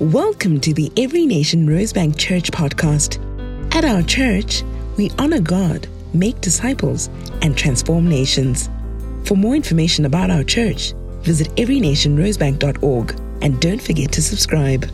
[0.00, 3.20] Welcome to the Every Nation Rosebank Church podcast.
[3.76, 4.64] At our church,
[4.96, 7.06] we honor God, make disciples,
[7.42, 8.68] and transform nations.
[9.22, 14.90] For more information about our church, visit everynationrosebank.org and don't forget to subscribe.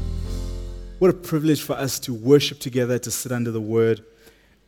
[0.99, 4.05] What a privilege for us to worship together, to sit under the word.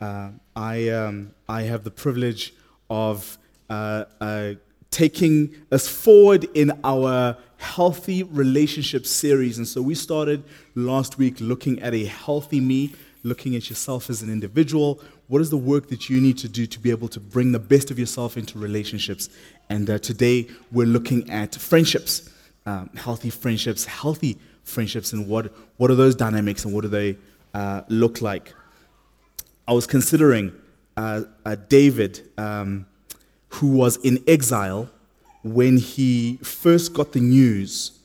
[0.00, 2.54] Uh, I, um, I have the privilege
[2.88, 3.36] of
[3.68, 4.54] uh, uh,
[4.90, 9.56] taking us forward in our healthy relationship series.
[9.56, 10.42] And so we started
[10.74, 12.92] last week looking at a healthy me,
[13.22, 15.00] looking at yourself as an individual.
[15.28, 17.58] What is the work that you need to do to be able to bring the
[17.58, 19.30] best of yourself into relationships?
[19.70, 22.28] And uh, today we're looking at friendships,
[22.66, 27.16] um, healthy friendships, healthy friendships, and what, what are those dynamics and what do they
[27.54, 28.52] uh, look like?
[29.66, 30.52] I was considering
[30.96, 31.22] uh,
[31.68, 32.86] David, um,
[33.48, 34.90] who was in exile
[35.42, 37.98] when he first got the news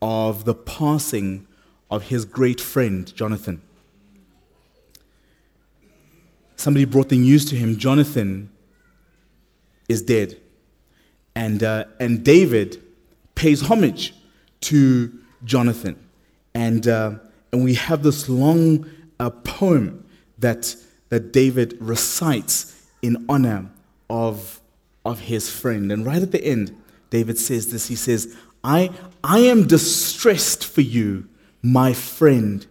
[0.00, 1.46] of the passing
[1.90, 3.62] of his great friend, Jonathan.
[6.56, 8.50] Somebody brought the news to him Jonathan
[9.88, 10.38] is dead.
[11.34, 12.82] And, uh, and David
[13.34, 14.14] pays homage
[14.62, 15.12] to
[15.44, 15.96] Jonathan.
[16.54, 17.14] And, uh,
[17.52, 18.88] and we have this long
[19.18, 20.06] uh, poem
[20.38, 20.76] that,
[21.08, 23.70] that David recites in honor
[24.10, 24.60] of,
[25.04, 25.90] of his friend.
[25.90, 26.76] And right at the end,
[27.12, 27.88] David says this.
[27.88, 28.90] He says, I,
[29.22, 31.28] I am distressed for you,
[31.60, 32.66] my friend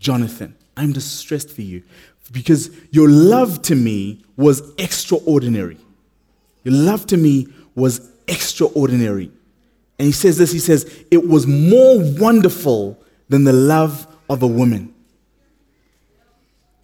[0.00, 0.56] Jonathan.
[0.76, 1.84] I'm distressed for you
[2.32, 5.76] because your love to me was extraordinary.
[6.64, 7.46] Your love to me
[7.76, 9.30] was extraordinary.
[10.00, 14.48] And he says this he says, It was more wonderful than the love of a
[14.48, 14.92] woman.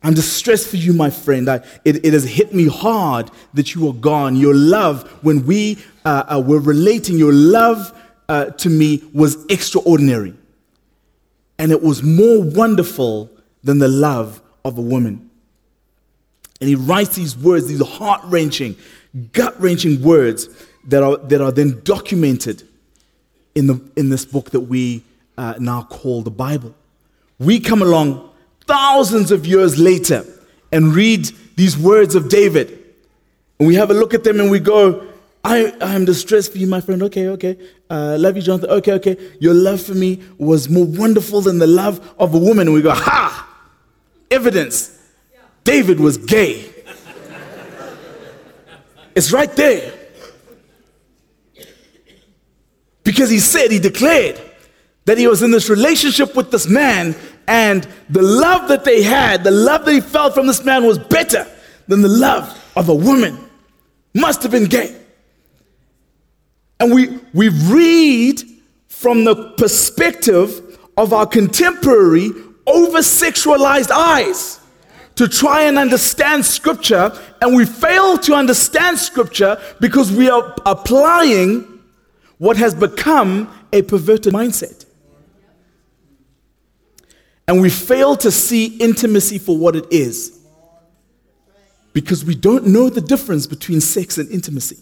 [0.06, 1.50] I'm distressed for you, my friend.
[1.50, 4.36] I, it, it has hit me hard that you are gone.
[4.36, 7.92] Your love, when we uh, uh, were relating, your love
[8.28, 10.32] uh, to me was extraordinary.
[11.58, 13.32] And it was more wonderful
[13.64, 15.28] than the love of a woman.
[16.60, 18.76] And he writes these words, these heart wrenching,
[19.32, 20.48] gut wrenching words
[20.86, 22.62] that are, that are then documented
[23.56, 25.02] in, the, in this book that we
[25.36, 26.76] uh, now call the Bible.
[27.40, 28.25] We come along
[28.66, 30.24] thousands of years later
[30.72, 32.82] and read these words of David.
[33.58, 35.06] And we have a look at them and we go,
[35.42, 37.02] I, I'm distressed for you, my friend.
[37.04, 37.56] Okay, okay.
[37.88, 38.70] Uh, love you, Jonathan.
[38.70, 39.16] Okay, okay.
[39.38, 42.66] Your love for me was more wonderful than the love of a woman.
[42.66, 43.48] And we go, ha!
[44.30, 44.92] Evidence.
[45.62, 46.68] David was gay.
[49.14, 49.92] it's right there.
[53.04, 54.40] Because he said, he declared
[55.04, 57.14] that he was in this relationship with this man
[57.48, 60.98] and the love that they had, the love that he felt from this man was
[60.98, 61.46] better
[61.86, 63.38] than the love of a woman.
[64.14, 64.96] Must have been gay.
[66.80, 68.42] And we, we read
[68.88, 72.30] from the perspective of our contemporary
[72.66, 74.60] over sexualized eyes
[75.16, 81.82] to try and understand scripture, and we fail to understand scripture because we are applying
[82.38, 84.85] what has become a perverted mindset.
[87.48, 90.38] And we fail to see intimacy for what it is
[91.92, 94.78] because we don't know the difference between sex and intimacy.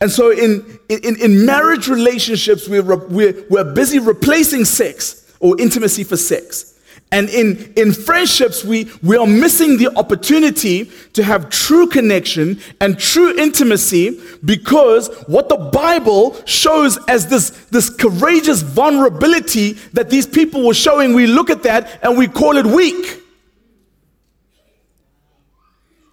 [0.00, 6.04] And so, in, in, in marriage relationships, we're, we're, we're busy replacing sex or intimacy
[6.04, 6.75] for sex.
[7.12, 12.98] And in, in friendships, we, we are missing the opportunity to have true connection and
[12.98, 20.66] true intimacy because what the Bible shows as this, this courageous vulnerability that these people
[20.66, 23.22] were showing, we look at that and we call it weak.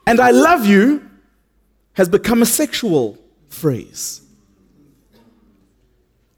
[0.05, 1.09] And I love you
[1.93, 3.17] has become a sexual
[3.49, 4.22] phrase.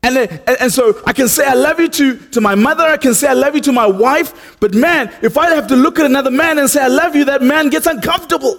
[0.06, 2.98] And, and, and, so I can say I love you to, to my mother, I
[2.98, 5.98] can say I love you to my wife, but man, if I have to look
[5.98, 8.56] at another man and say I love you, that man gets uncomfortable.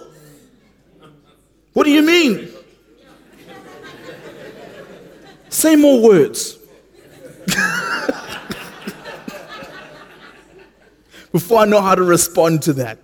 [1.73, 2.49] What do you mean?
[5.49, 6.59] say more words.
[11.31, 12.99] Before I know how to respond to that.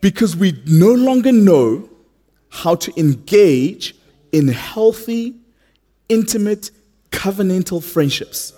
[0.00, 1.88] Because we no longer know
[2.48, 3.94] how to engage
[4.32, 5.36] in healthy
[6.08, 6.70] intimate,
[7.10, 8.52] covenantal friendships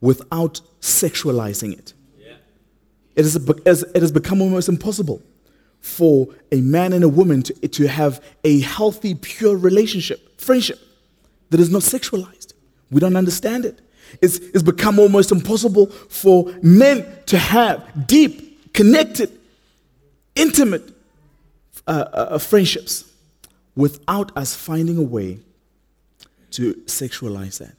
[0.00, 1.92] without sexualizing it.
[3.16, 5.20] It, is, it has become almost impossible
[5.80, 10.78] for a man and a woman to, to have a healthy, pure relationship, friendship,
[11.50, 12.52] that is not sexualized.
[12.90, 13.80] We don't understand it.
[14.22, 19.36] It's, it's become almost impossible for men to have deep, connected,
[20.34, 20.94] intimate
[21.86, 23.10] uh, uh, friendships
[23.74, 25.40] without us finding a way
[26.52, 27.74] to sexualize that.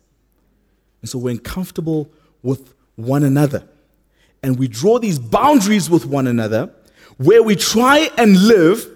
[1.01, 2.09] And so we're uncomfortable
[2.43, 3.67] with one another.
[4.43, 6.73] And we draw these boundaries with one another
[7.17, 8.87] where we try and live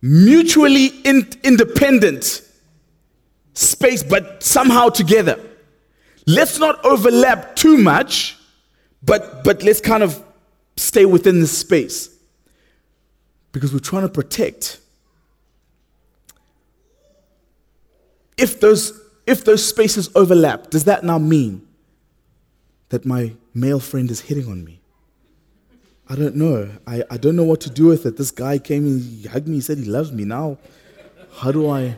[0.00, 2.42] mutually in- independent
[3.54, 5.38] space, but somehow together.
[6.26, 8.38] Let's not overlap too much,
[9.02, 10.22] but, but let's kind of
[10.76, 12.10] stay within this space
[13.52, 14.78] because we're trying to protect.
[18.40, 21.66] If those, if those spaces overlap, does that now mean
[22.88, 24.80] that my male friend is hitting on me?
[26.08, 26.70] I don't know.
[26.86, 28.16] I, I don't know what to do with it.
[28.16, 30.24] This guy came and he hugged me, he said he loves me.
[30.24, 30.58] Now,
[31.34, 31.96] how do I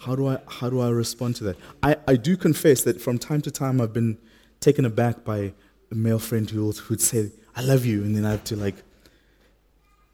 [0.00, 1.56] how do I how do I respond to that?
[1.82, 4.18] I, I do confess that from time to time I've been
[4.60, 5.52] taken aback by
[5.92, 8.76] a male friend who would say, I love you, and then I have to like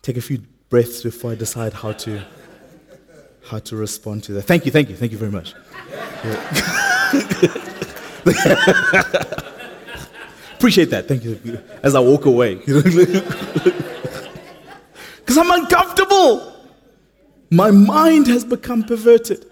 [0.02, 2.24] take a few breaths before I decide how to
[3.46, 4.42] how to respond to that.
[4.42, 5.54] Thank you, thank you, thank you very much.
[10.54, 11.06] Appreciate that.
[11.06, 11.38] Thank you.
[11.82, 12.60] As I walk away.
[15.24, 16.54] Because I'm uncomfortable.
[17.50, 19.50] My mind has become perverted.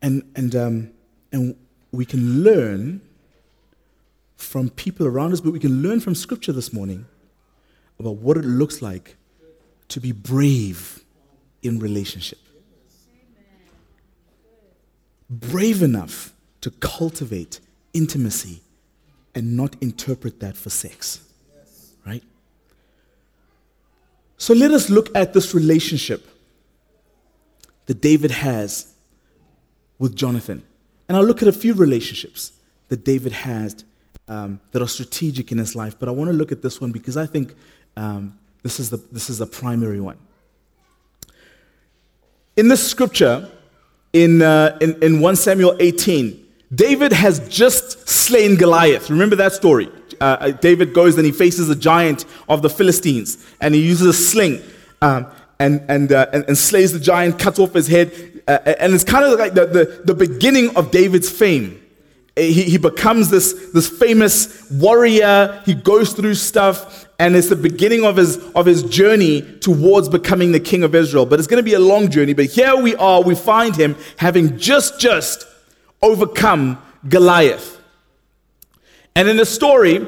[0.00, 0.90] And, and, um,
[1.30, 1.56] and
[1.92, 3.02] we can learn
[4.36, 7.06] from people around us, but we can learn from Scripture this morning
[7.98, 9.16] about what it looks like
[9.88, 10.97] to be brave
[11.62, 12.38] in relationship.
[15.30, 17.60] Brave enough to cultivate
[17.92, 18.60] intimacy
[19.34, 21.20] and not interpret that for sex.
[22.06, 22.22] Right?
[24.36, 26.26] So let us look at this relationship
[27.86, 28.92] that David has
[29.98, 30.62] with Jonathan.
[31.08, 32.52] And I'll look at a few relationships
[32.88, 33.84] that David has
[34.28, 36.92] um, that are strategic in his life, but I want to look at this one
[36.92, 37.54] because I think
[37.96, 40.18] um, this, is the, this is the primary one.
[42.58, 43.48] In this scripture,
[44.12, 46.44] in, uh, in, in 1 Samuel 18,
[46.74, 49.10] David has just slain Goliath.
[49.10, 49.88] Remember that story?
[50.20, 54.08] Uh, uh, David goes and he faces a giant of the Philistines and he uses
[54.08, 54.60] a sling
[55.02, 55.28] um,
[55.60, 58.42] and, and, uh, and, and, slays the giant, cuts off his head.
[58.48, 61.80] Uh, and it's kind of like the, the, the beginning of David's fame.
[62.38, 65.60] Eh, he, he becomes this, this famous warrior.
[65.66, 70.52] He goes through stuff and it's the beginning of his, of his journey towards becoming
[70.52, 71.26] the king of Israel.
[71.26, 72.32] But it's going to be a long journey.
[72.32, 75.44] But here we are, we find him having just, just
[76.00, 77.80] overcome Goliath.
[79.16, 80.06] And in the story,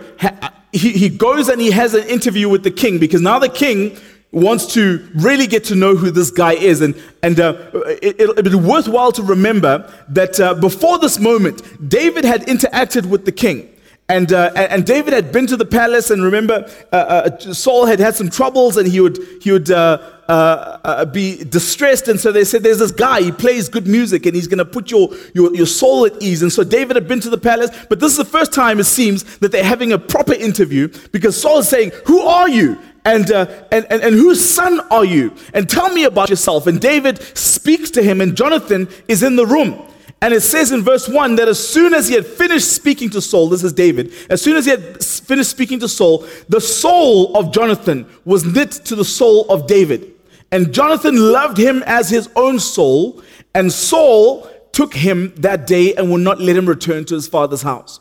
[0.73, 3.99] he, he goes and he has an interview with the king because now the king
[4.32, 6.81] wants to really get to know who this guy is.
[6.81, 7.56] And, and uh,
[8.00, 13.25] it, will be worthwhile to remember that uh, before this moment, David had interacted with
[13.25, 13.69] the king.
[14.09, 18.00] And, uh, and David had been to the palace, and remember, uh, uh, Saul had
[18.00, 22.09] had some troubles, and he would, he would uh, be distressed.
[22.09, 24.65] And so they said, There's this guy, he plays good music, and he's going to
[24.65, 26.43] put your, your, your soul at ease.
[26.43, 28.85] And so David had been to the palace, but this is the first time it
[28.85, 32.81] seems that they're having a proper interview because Saul is saying, Who are you?
[33.05, 35.35] And, uh, and, and, and whose son are you?
[35.55, 36.67] And tell me about yourself.
[36.67, 39.87] And David speaks to him, and Jonathan is in the room.
[40.23, 43.23] And it says in verse 1 that as soon as he had finished speaking to
[43.23, 47.35] Saul, this is David, as soon as he had finished speaking to Saul, the soul
[47.37, 50.12] of Jonathan was knit to the soul of David.
[50.53, 53.23] And Jonathan loved him as his own soul,
[53.55, 57.63] and Saul took him that day and would not let him return to his father's
[57.63, 58.01] house.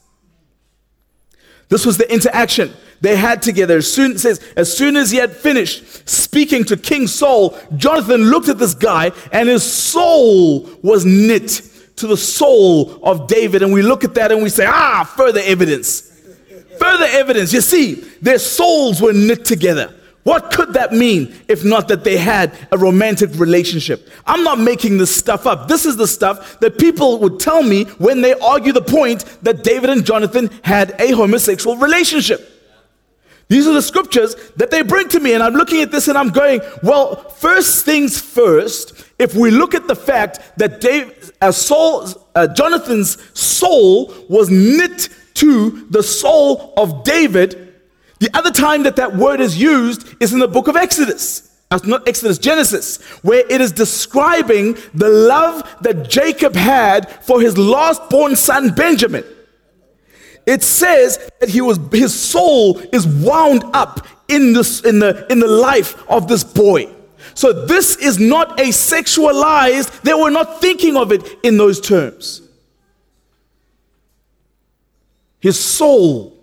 [1.71, 3.77] This was the interaction they had together.
[3.77, 8.49] As soon, says, as soon as he had finished speaking to King Saul, Jonathan looked
[8.49, 11.61] at this guy and his soul was knit
[11.95, 13.63] to the soul of David.
[13.63, 16.11] And we look at that and we say, ah, further evidence.
[16.77, 17.53] Further evidence.
[17.53, 19.95] You see, their souls were knit together.
[20.23, 24.07] What could that mean if not that they had a romantic relationship?
[24.25, 25.67] I'm not making this stuff up.
[25.67, 29.63] This is the stuff that people would tell me when they argue the point that
[29.63, 32.47] David and Jonathan had a homosexual relationship.
[33.47, 36.17] These are the scriptures that they bring to me, and I'm looking at this and
[36.17, 41.51] I'm going, well, first things first, if we look at the fact that Dave, uh,
[42.33, 47.70] uh, Jonathan's soul was knit to the soul of David,
[48.21, 51.49] the other time that that word is used is in the book of Exodus.
[51.71, 57.57] That's not Exodus, Genesis, where it is describing the love that Jacob had for his
[57.57, 59.23] last born son Benjamin.
[60.45, 65.39] It says that he was his soul is wound up in this in the in
[65.39, 66.93] the life of this boy.
[67.33, 72.41] So this is not a sexualized, they were not thinking of it in those terms.
[75.39, 76.40] His soul,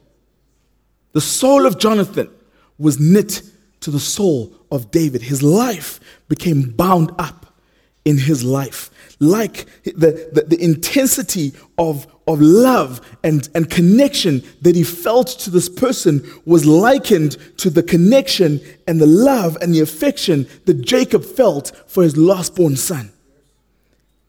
[1.18, 2.30] the soul of Jonathan,
[2.78, 3.42] was knit
[3.80, 5.20] to the soul of David.
[5.20, 5.98] His life
[6.28, 7.56] became bound up
[8.04, 8.88] in his life.
[9.18, 15.50] Like the, the, the, intensity of, of love and, and connection that he felt to
[15.50, 21.24] this person was likened to the connection and the love and the affection that Jacob
[21.24, 23.10] felt for his last born son.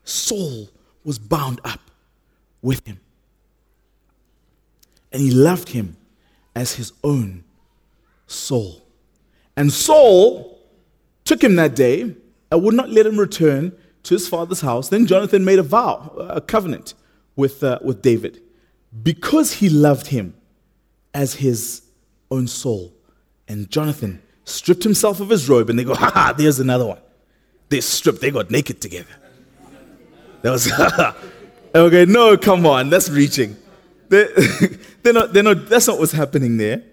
[0.05, 0.69] Saul
[1.03, 1.81] was bound up
[2.63, 3.00] with him.
[5.12, 5.96] And he loved him
[6.56, 7.44] as his own
[8.27, 8.82] soul.
[9.56, 10.60] And Saul
[11.25, 12.15] took him that day
[12.51, 14.89] and would not let him return to his father's house.
[14.89, 16.94] Then Jonathan made a vow, a covenant
[17.36, 18.41] with, uh, with David,
[19.03, 20.34] because he loved him
[21.13, 21.84] as his
[22.32, 22.94] own soul.
[23.48, 27.00] And Jonathan stripped himself of his robe, and they go, ha ha, there's another one.
[27.70, 29.15] They stripped, they got naked together.
[30.41, 30.72] That was,
[31.75, 33.58] okay, no, come on, that's reaching.
[34.09, 34.27] They're,
[35.03, 36.83] they're not, they're not, that's not what's happening there.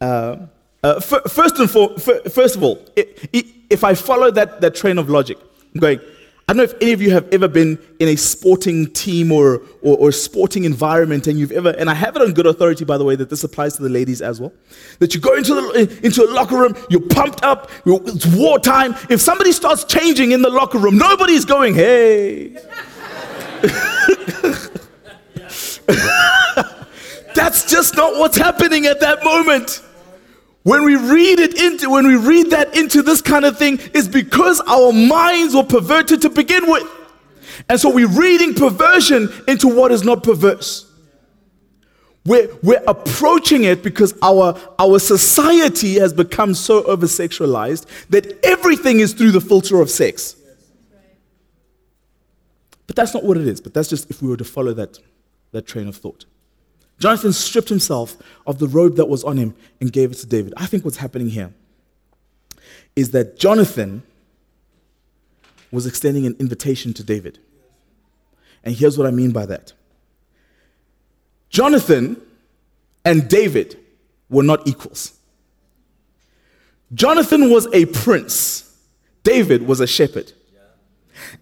[0.00, 0.46] Uh,
[0.82, 5.38] uh, first, and for, first of all, if I follow that, that train of logic,
[5.74, 6.00] I'm going,
[6.48, 9.62] I don't know if any of you have ever been in a sporting team or,
[9.80, 12.98] or, or, sporting environment and you've ever, and I have it on good authority, by
[12.98, 14.52] the way, that this applies to the ladies as well,
[14.98, 18.96] that you go into, the, into a locker room, you're pumped up, it's wartime.
[19.08, 22.56] If somebody starts changing in the locker room, nobody's going, hey.
[27.34, 29.82] That's just not what's happening at that moment.
[30.62, 34.08] When we read it into, when we read that into this kind of thing, is
[34.08, 36.88] because our minds were perverted to begin with.
[37.68, 40.88] And so we're reading perversion into what is not perverse.
[42.24, 49.00] We're, we're approaching it because our, our society has become so over sexualized that everything
[49.00, 50.36] is through the filter of sex.
[52.86, 53.60] But that's not what it is.
[53.60, 55.00] But that's just if we were to follow that,
[55.50, 56.26] that train of thought.
[57.02, 58.16] Jonathan stripped himself
[58.46, 60.54] of the robe that was on him and gave it to David.
[60.56, 61.52] I think what's happening here
[62.94, 64.04] is that Jonathan
[65.72, 67.40] was extending an invitation to David.
[68.62, 69.72] And here's what I mean by that
[71.50, 72.22] Jonathan
[73.04, 73.80] and David
[74.30, 75.18] were not equals.
[76.94, 78.78] Jonathan was a prince,
[79.24, 80.32] David was a shepherd.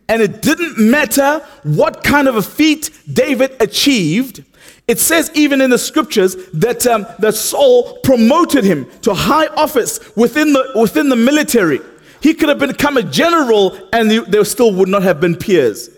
[0.09, 4.43] And it didn't matter what kind of a feat David achieved,
[4.91, 10.01] it says even in the scriptures that, um, that Saul promoted him to high office
[10.17, 11.79] within the, within the military.
[12.21, 15.91] He could have become a general and there still would not have been peers.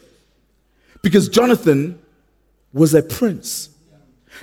[1.00, 1.99] Because Jonathan
[2.75, 3.70] was a prince.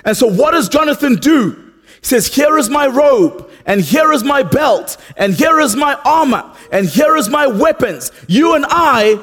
[0.04, 1.72] And so what does Jonathan do?
[2.00, 5.94] He says, Here is my robe, and here is my belt, and here is my
[6.04, 8.10] armor, and here is my weapons.
[8.26, 9.22] You and I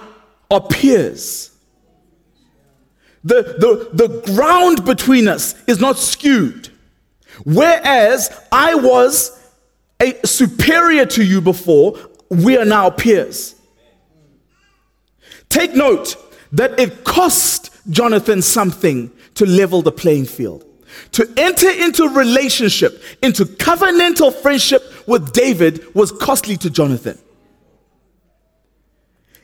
[0.49, 1.51] are peers.
[3.27, 6.69] The, the, the ground between us is not skewed.
[7.43, 9.37] Whereas I was
[10.01, 13.55] a superior to you before, we are now peers.
[15.49, 16.15] Take note
[16.53, 20.63] that it cost Jonathan something to level the playing field.
[21.11, 27.17] To enter into relationship, into covenantal friendship with David was costly to Jonathan.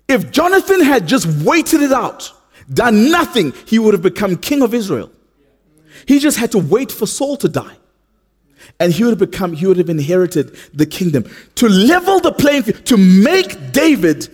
[0.08, 2.32] If Jonathan had just waited it out,
[2.72, 5.12] done nothing, he would have become king of Israel.
[6.08, 7.78] He just had to wait for Saul to die.
[8.80, 11.26] And he would have become, he would have inherited the kingdom.
[11.56, 14.28] To level the playing field, to make David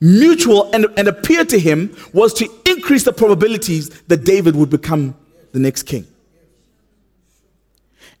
[0.00, 5.16] mutual and, and appear to him was to increase the probabilities that David would become
[5.52, 6.06] the next king.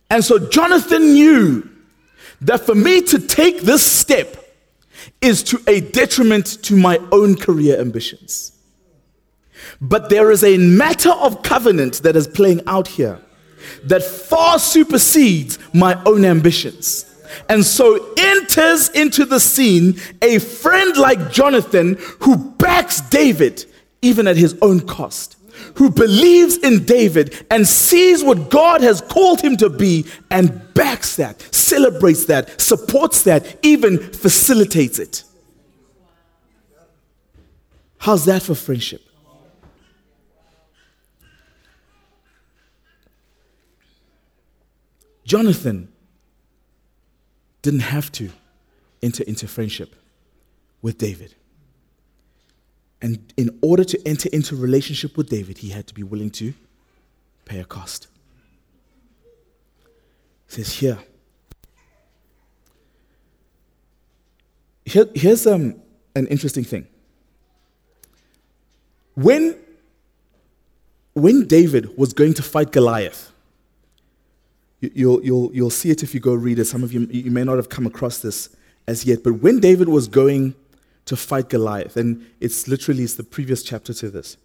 [0.08, 1.68] And so Jonathan knew
[2.42, 4.36] that for me to take this step
[5.20, 8.55] is to a detriment to my own career ambitions.
[9.80, 13.20] But there is a matter of covenant that is playing out here
[13.84, 17.04] that far supersedes my own ambitions.
[17.48, 23.64] And so enters into the scene a friend like Jonathan who backs David
[24.02, 25.36] even at his own cost,
[25.74, 31.16] who believes in David and sees what God has called him to be and backs
[31.16, 35.24] that, celebrates that, supports that, even facilitates it.
[37.98, 39.05] How's that for friendship?
[45.26, 45.88] Jonathan
[47.60, 48.30] didn't have to
[49.02, 49.96] enter into friendship
[50.80, 51.34] with David.
[53.02, 56.54] And in order to enter into relationship with David, he had to be willing to
[57.44, 58.06] pay a cost.
[60.48, 60.98] He says here,
[64.84, 65.82] here here's um,
[66.14, 66.86] an interesting thing.
[69.14, 69.56] When,
[71.14, 73.32] when David was going to fight Goliath,
[74.80, 76.66] You'll, you'll, you'll see it if you go read it.
[76.66, 78.54] Some of you, you may not have come across this
[78.86, 79.22] as yet.
[79.24, 80.54] But when David was going
[81.06, 84.36] to fight Goliath, and it's literally it's the previous chapter to this,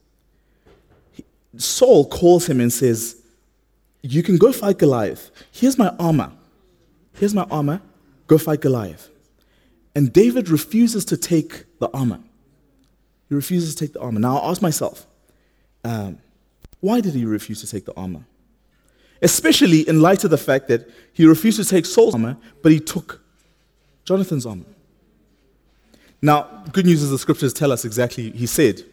[1.58, 3.22] Saul calls him and says,
[4.02, 5.32] You can go fight Goliath.
[5.52, 6.32] Here's my armor.
[7.16, 7.82] Here's my armor.
[8.28, 9.10] Go fight Goliath.
[9.94, 12.20] And David refuses to take the armor.
[13.28, 14.20] He refuses to take the armor.
[14.20, 15.06] Now, I'll ask myself,
[15.84, 16.20] um,
[16.80, 18.26] why did he refuse to take the armor?
[19.22, 22.80] Especially in light of the fact that he refused to take Saul's armor, but he
[22.80, 23.22] took
[24.04, 24.66] Jonathan's armor.
[26.22, 28.84] Now, good news is the scriptures tell us exactly, he said,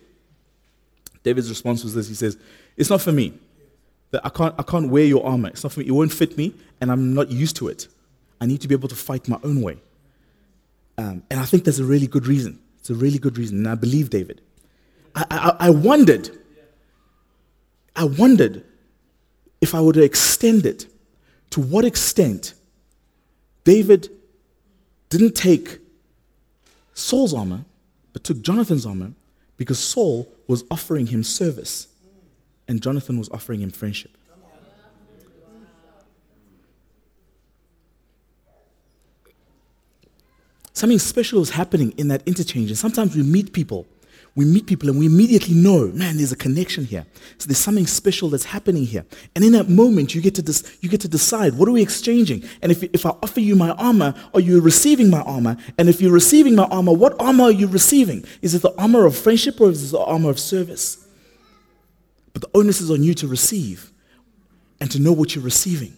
[1.22, 2.38] David's response was this he says,
[2.76, 3.34] It's not for me.
[4.10, 5.48] That I can't, I can't wear your armor.
[5.48, 5.86] It's not for me.
[5.86, 7.88] It won't fit me, and I'm not used to it.
[8.40, 9.76] I need to be able to fight my own way.
[10.96, 12.58] Um, and I think there's a really good reason.
[12.78, 14.40] It's a really good reason, and I believe David.
[15.14, 16.30] I, I, I wondered,
[17.94, 18.64] I wondered
[19.60, 20.86] if I were to extend it,
[21.50, 22.54] to what extent
[23.64, 24.10] David
[25.08, 25.78] didn't take
[26.94, 27.64] Saul's armor,
[28.12, 29.12] but took Jonathan's armor
[29.56, 31.88] because Saul was offering him service
[32.66, 34.12] and Jonathan was offering him friendship.
[40.72, 42.68] Something special is happening in that interchange.
[42.70, 43.84] And sometimes we meet people
[44.38, 47.04] we meet people and we immediately know, man, there's a connection here.
[47.38, 49.04] So there's something special that's happening here.
[49.34, 51.82] And in that moment, you get to, dis- you get to decide, what are we
[51.82, 52.44] exchanging?
[52.62, 55.56] And if, if I offer you my armor, are you receiving my armor?
[55.76, 58.24] And if you're receiving my armor, what armor are you receiving?
[58.40, 61.04] Is it the armor of friendship or is it the armor of service?
[62.32, 63.90] But the onus is on you to receive
[64.80, 65.96] and to know what you're receiving.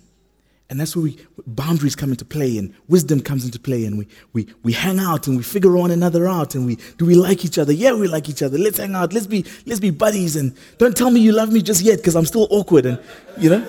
[0.71, 4.07] And that's where we, boundaries come into play and wisdom comes into play and we,
[4.33, 7.45] we, we hang out and we figure one another out and we, do we like
[7.45, 7.73] each other?
[7.73, 8.57] Yeah, we like each other.
[8.57, 9.13] Let's hang out.
[9.13, 12.15] Let's be, let's be buddies and don't tell me you love me just yet because
[12.15, 13.01] I'm still awkward and,
[13.37, 13.67] you know,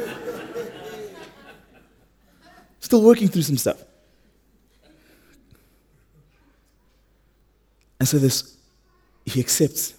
[2.80, 3.82] still working through some stuff.
[8.00, 8.58] And so this,
[9.26, 9.96] he accepts,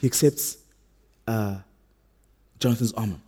[0.00, 0.56] he accepts
[1.26, 1.58] uh,
[2.60, 3.18] Jonathan's armor.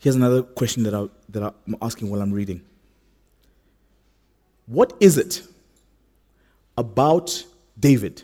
[0.00, 2.62] Here's another question that, I, that I'm asking while I'm reading.
[4.66, 5.42] What is it
[6.76, 7.44] about
[7.78, 8.22] David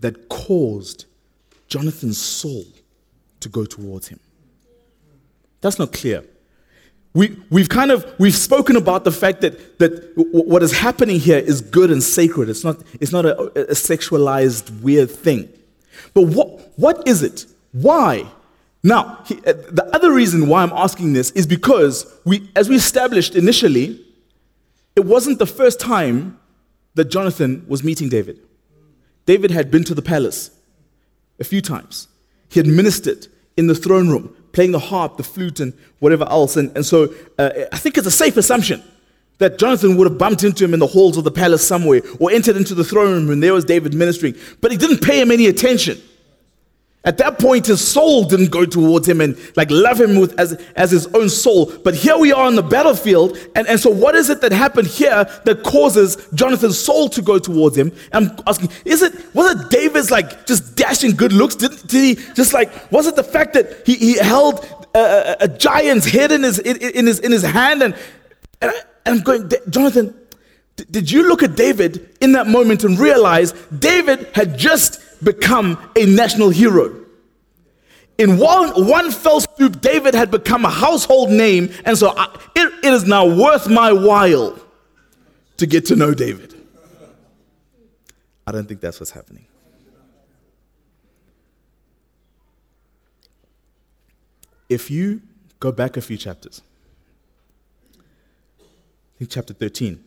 [0.00, 1.06] that caused
[1.68, 2.64] Jonathan's soul
[3.40, 4.20] to go towards him?
[5.62, 6.22] That's not clear.
[7.14, 11.18] We, we've kind of we've spoken about the fact that, that w- what is happening
[11.18, 12.50] here is good and sacred.
[12.50, 13.38] It's not, it's not a,
[13.70, 15.48] a sexualized weird thing.
[16.12, 17.46] But what, what is it?
[17.72, 18.26] Why
[18.82, 22.76] now, he, uh, the other reason why I'm asking this is because we, as we
[22.76, 24.04] established initially,
[24.96, 26.38] it wasn't the first time
[26.94, 28.40] that Jonathan was meeting David.
[29.24, 30.50] David had been to the palace
[31.38, 32.08] a few times.
[32.48, 36.56] He had ministered in the throne room, playing the harp, the flute, and whatever else.
[36.56, 38.82] And, and so uh, I think it's a safe assumption
[39.38, 42.30] that Jonathan would have bumped into him in the halls of the palace somewhere or
[42.30, 44.34] entered into the throne room and there was David ministering.
[44.60, 46.00] But he didn't pay him any attention.
[47.04, 50.52] At that point, his soul didn't go towards him and like love him with, as,
[50.76, 51.72] as his own soul.
[51.82, 53.36] But here we are on the battlefield.
[53.56, 57.40] And, and so, what is it that happened here that causes Jonathan's soul to go
[57.40, 57.90] towards him?
[58.12, 61.56] I'm asking, is it, was it David's like just dashing good looks?
[61.56, 65.48] Did, did he just like, was it the fact that he, he held a, a,
[65.48, 67.82] giant's head in his, in, in, his, in his hand?
[67.82, 67.96] And,
[68.60, 68.74] and, I,
[69.06, 70.14] and I'm going, Jonathan,
[70.90, 76.06] did you look at David in that moment and realize David had just become a
[76.06, 77.02] national hero?
[78.18, 82.72] In one, one fell swoop, David had become a household name, and so I, it,
[82.84, 84.58] it is now worth my while
[85.56, 86.54] to get to know David.
[88.46, 89.46] I don't think that's what's happening.
[94.68, 95.22] If you
[95.60, 96.62] go back a few chapters,
[97.98, 100.02] I think chapter 13,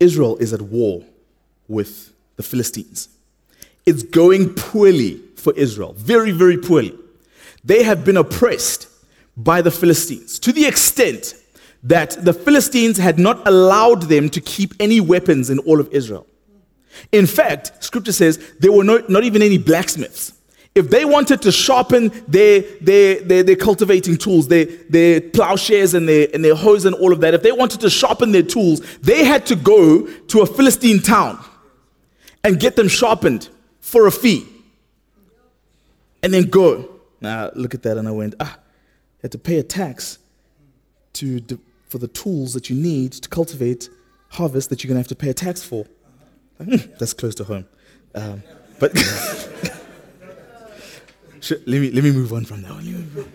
[0.00, 1.04] Israel is at war
[1.68, 3.08] with the Philistines.
[3.84, 6.96] It's going poorly for Israel, very, very poorly.
[7.64, 8.88] They have been oppressed
[9.36, 11.34] by the Philistines to the extent
[11.82, 16.26] that the Philistines had not allowed them to keep any weapons in all of Israel.
[17.10, 20.34] In fact, scripture says there were no, not even any blacksmiths.
[20.74, 26.08] If they wanted to sharpen their, their, their, their cultivating tools, their, their plowshares and
[26.08, 28.80] their, and their hoes and all of that, if they wanted to sharpen their tools,
[28.98, 31.42] they had to go to a Philistine town
[32.44, 33.50] and get them sharpened
[33.92, 34.46] for a fee.
[36.22, 36.88] And then go.
[37.20, 40.18] Now, look at that, and I went, ah, you have to pay a tax
[41.14, 41.42] to,
[41.88, 43.90] for the tools that you need to cultivate
[44.30, 45.84] harvest that you're going to have to pay a tax for.
[46.56, 47.66] Hmm, that's close to home.
[48.14, 48.42] Um,
[48.80, 48.94] but
[51.50, 53.26] let, me, let me move on from that one.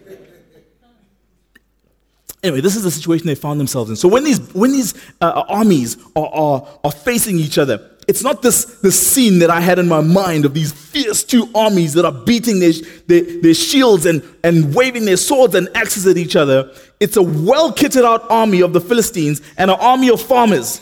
[2.41, 3.95] Anyway, this is the situation they found themselves in.
[3.95, 8.41] So when these, when these uh, armies are, are, are facing each other, it's not
[8.41, 12.05] this, this scene that I had in my mind of these fierce two armies that
[12.05, 12.71] are beating their,
[13.07, 16.73] their, their shields and, and waving their swords and axes at each other.
[17.01, 20.79] It's a well kitted out army of the Philistines and an army of farmers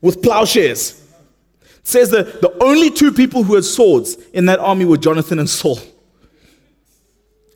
[0.00, 1.00] with plowshares.
[1.62, 5.38] It says that the only two people who had swords in that army were Jonathan
[5.38, 5.78] and Saul.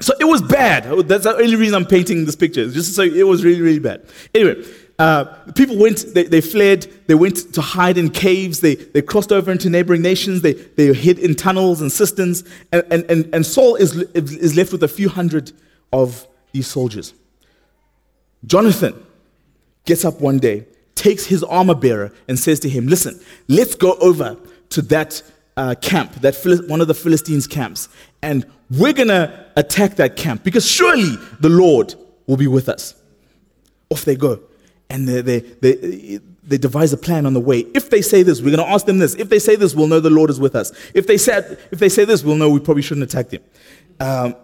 [0.01, 0.85] So it was bad.
[1.09, 2.71] That's the only reason I'm painting this picture.
[2.71, 4.07] Just so it was really, really bad.
[4.33, 4.65] Anyway,
[4.99, 9.31] uh, people went, they, they, fled, they went to hide in caves, they, they crossed
[9.31, 13.47] over into neighboring nations, they, they hid in tunnels and cisterns, and, and, and, and
[13.47, 15.53] Saul is, is left with a few hundred
[15.93, 17.15] of these soldiers.
[18.45, 19.07] Jonathan
[19.85, 23.93] gets up one day, takes his armor bearer, and says to him, Listen, let's go
[24.01, 24.37] over
[24.71, 25.23] to that
[25.57, 26.35] uh, camp, that
[26.67, 27.89] one of the Philistines' camps,
[28.21, 31.95] and we're going to attack that camp because surely the Lord
[32.27, 32.95] will be with us.
[33.91, 34.41] Off they go
[34.91, 37.61] and they, they, they, they devise a plan on the way.
[37.75, 39.15] If they say this, we're going to ask them this.
[39.15, 40.73] If they say this, we'll know the Lord is with us.
[40.95, 43.43] If they, said, if they say this, we'll know we probably shouldn't attack them.
[44.01, 44.35] Um,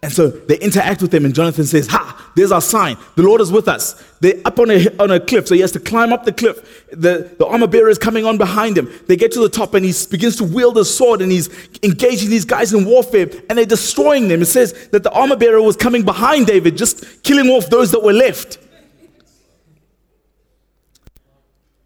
[0.00, 2.96] and so they interact with them, and Jonathan says, Ha, there's our sign.
[3.16, 4.00] The Lord is with us.
[4.20, 6.86] They're up on a, on a cliff, so he has to climb up the cliff.
[6.92, 8.88] The, the armor bearer is coming on behind him.
[9.08, 11.48] They get to the top, and he begins to wield his sword, and he's
[11.82, 14.40] engaging these guys in warfare, and they're destroying them.
[14.42, 18.02] It says that the armor bearer was coming behind David, just killing off those that
[18.04, 18.58] were left.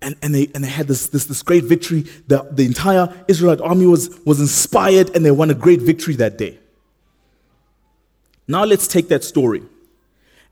[0.02, 2.02] And, and, they, and they had this, this, this great victory.
[2.26, 6.36] The, the entire Israelite army was, was inspired and they won a great victory that
[6.36, 6.58] day.
[8.48, 9.62] Now let's take that story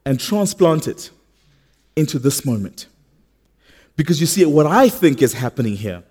[0.04, 1.10] and transplant it
[1.96, 2.86] into this moment.
[3.96, 6.02] Because you see, what I think is happening here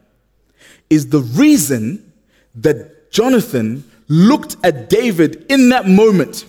[0.89, 2.12] is the reason
[2.56, 6.45] that Jonathan looked at David in that moment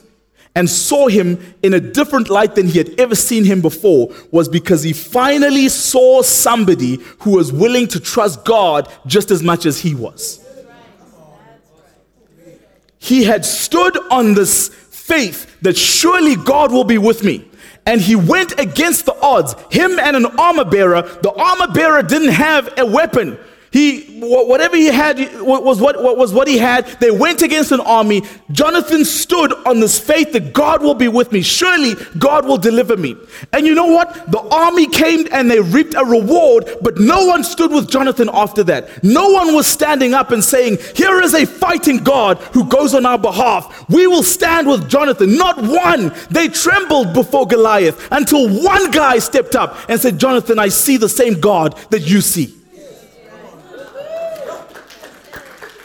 [0.55, 4.49] and saw him in a different light than he had ever seen him before was
[4.49, 9.81] because he finally saw somebody who was willing to trust God just as much as
[9.81, 10.45] he was.
[12.99, 17.47] He had stood on this faith that surely God will be with me.
[17.87, 21.03] And he went against the odds, him and an armor bearer.
[21.03, 23.39] The armor bearer didn't have a weapon.
[23.73, 26.87] He, whatever he had was what, was what he had.
[27.01, 28.23] They went against an army.
[28.51, 31.41] Jonathan stood on this faith that God will be with me.
[31.41, 33.17] Surely God will deliver me.
[33.53, 34.33] And you know what?
[34.33, 38.65] The army came and they reaped a reward, but no one stood with Jonathan after
[38.65, 39.05] that.
[39.05, 43.07] No one was standing up and saying, Here is a fighting God who goes on
[43.07, 43.89] our behalf.
[43.89, 45.37] We will stand with Jonathan.
[45.37, 46.13] Not one.
[46.31, 51.09] They trembled before Goliath until one guy stepped up and said, Jonathan, I see the
[51.09, 52.57] same God that you see.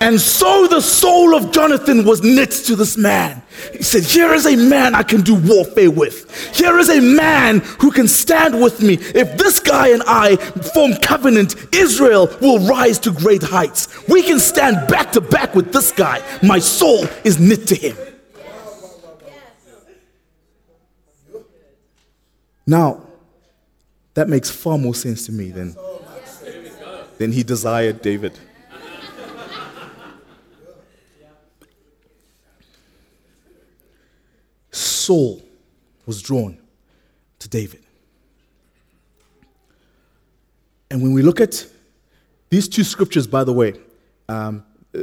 [0.01, 3.41] And so the soul of Jonathan was knit to this man.
[3.71, 6.55] He said, Here is a man I can do warfare with.
[6.55, 8.95] Here is a man who can stand with me.
[8.95, 14.07] If this guy and I form covenant, Israel will rise to great heights.
[14.07, 16.21] We can stand back to back with this guy.
[16.43, 17.95] My soul is knit to him.
[22.67, 23.05] Now,
[24.15, 25.75] that makes far more sense to me than,
[27.17, 28.37] than he desired David.
[35.05, 35.41] Saul
[36.05, 36.57] was drawn
[37.39, 37.83] to David.
[40.89, 41.65] And when we look at
[42.49, 43.73] these two scriptures, by the way,
[44.29, 44.63] um,
[44.95, 45.01] uh,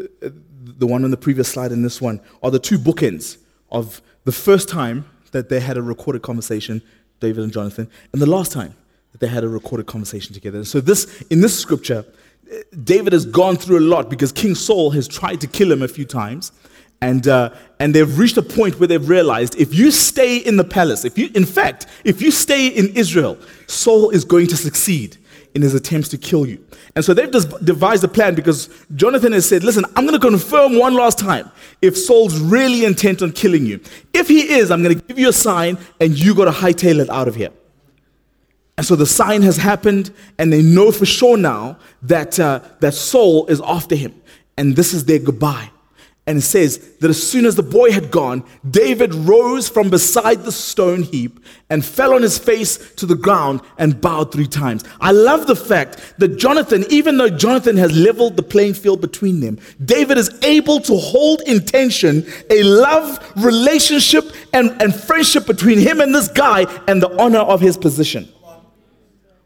[0.78, 3.36] the one on the previous slide and this one, are the two bookends
[3.70, 6.82] of the first time that they had a recorded conversation,
[7.20, 8.74] David and Jonathan, and the last time
[9.12, 10.64] that they had a recorded conversation together.
[10.64, 12.04] So, this in this scripture,
[12.84, 15.88] David has gone through a lot because King Saul has tried to kill him a
[15.88, 16.52] few times.
[17.02, 20.62] And, uh, and they've reached a point where they've realized if you stay in the
[20.62, 23.36] palace, if you, in fact, if you stay in Israel,
[23.66, 25.16] Saul is going to succeed
[25.56, 26.64] in his attempts to kill you.
[26.94, 30.24] And so they've just devised a plan because Jonathan has said, Listen, I'm going to
[30.24, 31.50] confirm one last time
[31.82, 33.80] if Saul's really intent on killing you.
[34.14, 37.00] If he is, I'm going to give you a sign and you got to hightail
[37.00, 37.50] it out of here.
[38.78, 42.94] And so the sign has happened, and they know for sure now that, uh, that
[42.94, 44.14] Saul is after him.
[44.56, 45.71] And this is their goodbye.
[46.24, 50.44] And it says that as soon as the boy had gone, David rose from beside
[50.44, 54.84] the stone heap and fell on his face to the ground and bowed three times.
[55.00, 59.40] I love the fact that Jonathan, even though Jonathan has leveled the playing field between
[59.40, 65.78] them, David is able to hold in tension a love, relationship, and, and friendship between
[65.78, 68.32] him and this guy and the honor of his position.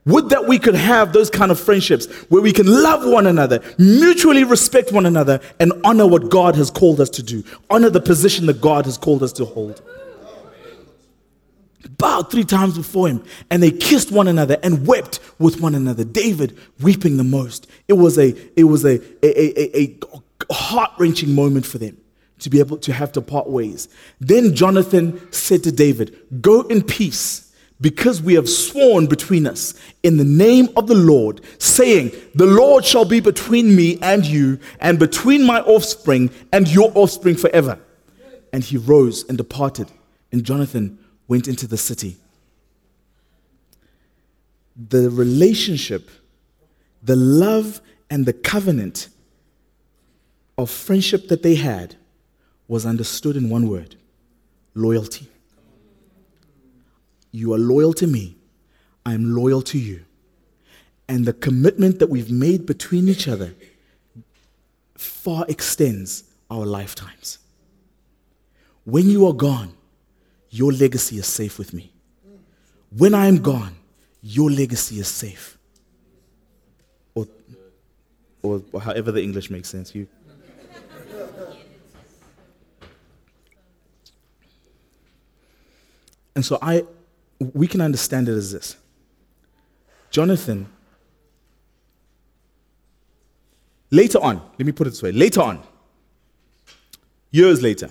[0.06, 3.60] Would that we could have those kind of friendships where we can love one another,
[3.76, 8.00] mutually respect one another, and honor what God has called us to do, honor the
[8.00, 9.82] position that God has called us to hold.
[11.98, 16.04] Bowed three times before him, and they kissed one another and wept with one another.
[16.04, 17.66] David weeping the most.
[17.88, 19.98] It was a it was a a, a,
[20.50, 21.96] a heart wrenching moment for them
[22.40, 23.88] to be able to have to part ways.
[24.20, 27.45] Then Jonathan said to David, "Go in peace."
[27.80, 32.84] Because we have sworn between us in the name of the Lord, saying, The Lord
[32.84, 37.78] shall be between me and you, and between my offspring and your offspring forever.
[38.52, 39.90] And he rose and departed,
[40.32, 42.16] and Jonathan went into the city.
[44.76, 46.08] The relationship,
[47.02, 49.08] the love, and the covenant
[50.56, 51.96] of friendship that they had
[52.68, 53.96] was understood in one word
[54.74, 55.28] loyalty.
[57.32, 58.36] You are loyal to me.
[59.04, 60.04] I am loyal to you.
[61.08, 63.54] And the commitment that we've made between each other
[64.96, 67.38] far extends our lifetimes.
[68.84, 69.74] When you are gone,
[70.50, 71.92] your legacy is safe with me.
[72.90, 73.76] When I am gone,
[74.22, 75.58] your legacy is safe.
[77.14, 77.26] Or,
[78.42, 79.94] or however the English makes sense.
[79.94, 80.06] You.
[86.34, 86.84] And so I,
[87.38, 88.76] we can understand it as this
[90.10, 90.66] Jonathan,
[93.90, 95.62] later on, let me put it this way later on,
[97.30, 97.90] years later,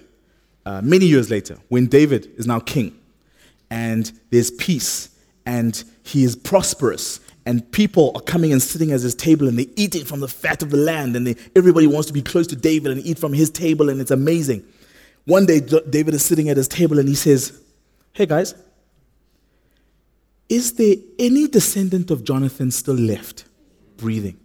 [0.65, 2.99] uh, many years later, when David is now king
[3.69, 5.09] and there's peace
[5.45, 9.65] and he is prosperous and people are coming and sitting at his table and they're
[9.75, 12.55] eating from the fat of the land and they, everybody wants to be close to
[12.55, 14.65] David and eat from his table and it's amazing.
[15.25, 17.61] One day, David is sitting at his table and he says,
[18.13, 18.55] Hey guys,
[20.47, 23.45] is there any descendant of Jonathan still left
[23.97, 24.37] breathing?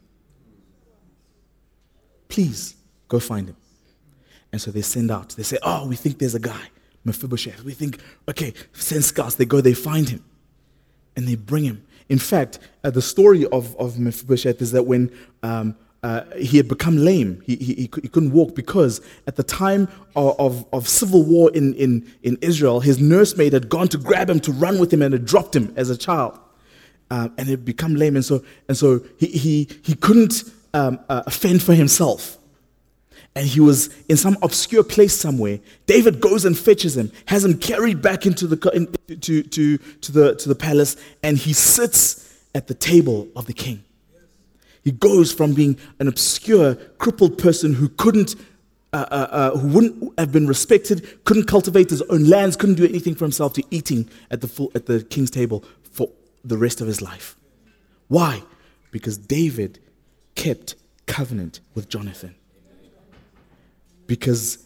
[2.28, 2.76] Please
[3.08, 3.56] go find him.
[4.52, 5.30] And so they send out.
[5.30, 6.70] They say, Oh, we think there's a guy,
[7.04, 7.62] Mephibosheth.
[7.64, 9.34] We think, okay, send scouts.
[9.34, 10.24] They go, they find him.
[11.16, 11.84] And they bring him.
[12.08, 16.66] In fact, uh, the story of, of Mephibosheth is that when um, uh, he had
[16.66, 17.42] become lame.
[17.44, 19.86] He, he, he, couldn't walk because at the time
[20.16, 24.30] of, of, of, civil war in, in, in Israel, his nursemaid had gone to grab
[24.30, 26.38] him to run with him and had dropped him as a child.
[27.12, 28.14] Um, and had become lame.
[28.14, 32.38] And so, and so he, he, he couldn't um, uh, fend for himself.
[33.34, 35.58] And he was in some obscure place somewhere.
[35.86, 38.86] David goes and fetches him, has him carried back into the, in,
[39.20, 43.52] to, to, to, the, to the palace, and he sits at the table of the
[43.52, 43.82] king.
[44.83, 48.35] He goes from being an obscure, crippled person who couldn't,
[48.93, 52.85] uh, uh, uh, who wouldn't have been respected, couldn't cultivate his own lands, couldn't do
[52.85, 56.11] anything for himself, to eating at the, full, at the king's table for
[56.45, 57.37] the rest of his life.
[58.09, 58.43] Why?
[58.90, 59.79] Because David
[60.35, 60.75] kept
[61.07, 62.35] covenant with Jonathan.
[64.07, 64.59] Because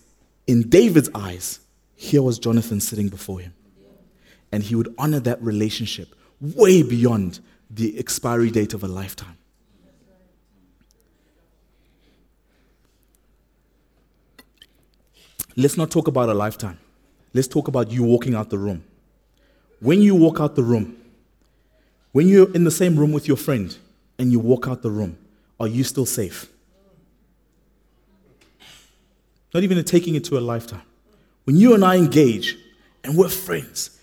[0.46, 1.60] in David's eyes,
[1.94, 3.54] here was Jonathan sitting before him.
[4.52, 9.36] And he would honor that relationship way beyond the expiry date of a lifetime.
[15.56, 16.78] Let's not talk about a lifetime.
[17.32, 18.84] Let's talk about you walking out the room.
[19.80, 20.96] When you walk out the room,
[22.12, 23.76] when you're in the same room with your friend
[24.18, 25.18] and you walk out the room,
[25.58, 26.48] are you still safe?
[29.52, 30.82] Not even taking it to a lifetime.
[31.44, 32.56] When you and I engage
[33.02, 33.98] and we're friends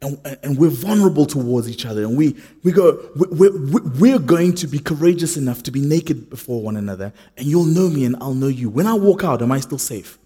[0.00, 3.52] and, and we're vulnerable towards each other and we, we go, we're,
[4.00, 7.88] we're going to be courageous enough to be naked before one another and you'll know
[7.88, 8.70] me and I'll know you.
[8.70, 10.19] When I walk out, am I still safe?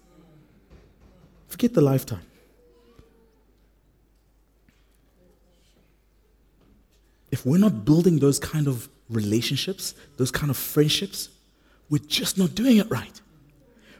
[1.47, 2.25] Forget the lifetime.
[7.31, 11.29] If we're not building those kind of relationships, those kind of friendships,
[11.89, 13.21] we're just not doing it right.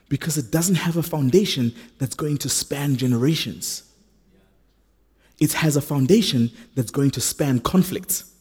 [0.08, 3.84] Because it doesn't have a foundation that's going to span generations.
[5.39, 8.31] It has a foundation that's going to span conflicts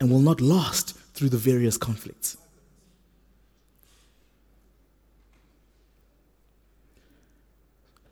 [0.00, 2.36] and will not last through the various conflicts.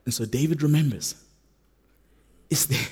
[0.05, 1.15] And so David remembers
[2.51, 2.89] is there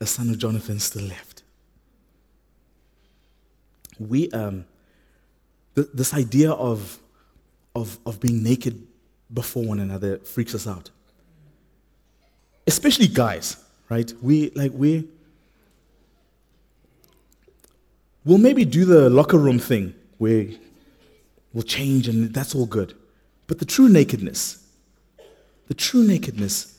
[0.00, 1.44] a son of Jonathan still left?
[4.00, 4.64] We, um,
[5.76, 6.98] th- this idea of,
[7.76, 8.84] of, of being naked
[9.32, 10.90] before one another freaks us out.
[12.66, 14.12] Especially guys, right?
[14.22, 15.06] We like we
[18.24, 20.46] we'll maybe do the locker room thing where
[21.52, 22.94] we'll change and that's all good.
[23.46, 24.63] But the true nakedness,
[25.66, 26.78] the true nakedness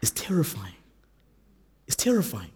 [0.00, 0.74] is terrifying.
[1.86, 2.50] It's terrifying.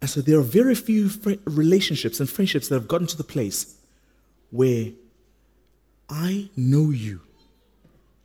[0.00, 1.10] And so there are very few
[1.44, 3.76] relationships and friendships that have gotten to the place
[4.50, 4.92] where
[6.08, 7.20] I know you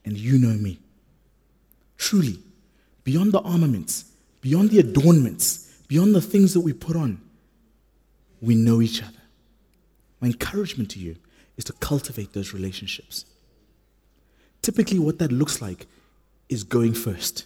[0.05, 0.79] and you know me.
[1.97, 2.39] Truly,
[3.03, 4.05] beyond the armaments,
[4.41, 7.21] beyond the adornments, beyond the things that we put on,
[8.41, 9.11] we know each other.
[10.21, 11.15] My encouragement to you
[11.57, 13.25] is to cultivate those relationships.
[14.65, 15.85] Typically, what that looks like
[16.49, 17.45] is going first,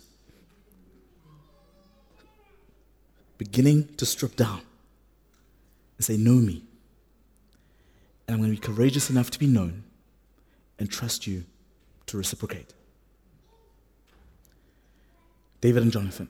[3.37, 4.61] beginning to strip down
[5.97, 6.63] and say, Know me.
[8.25, 9.83] And I'm going to be courageous enough to be known
[10.79, 11.43] and trust you
[12.05, 12.73] to reciprocate.
[15.59, 16.29] David and Jonathan.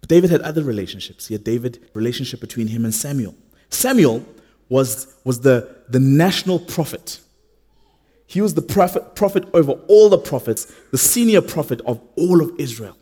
[0.00, 1.26] But David had other relationships.
[1.26, 3.34] He had David relationship between him and Samuel.
[3.68, 4.24] Samuel
[4.70, 7.20] was, was the, the national prophet.
[8.26, 12.50] He was the prophet, prophet over all the prophets, the senior prophet of all of
[12.58, 12.96] Israel.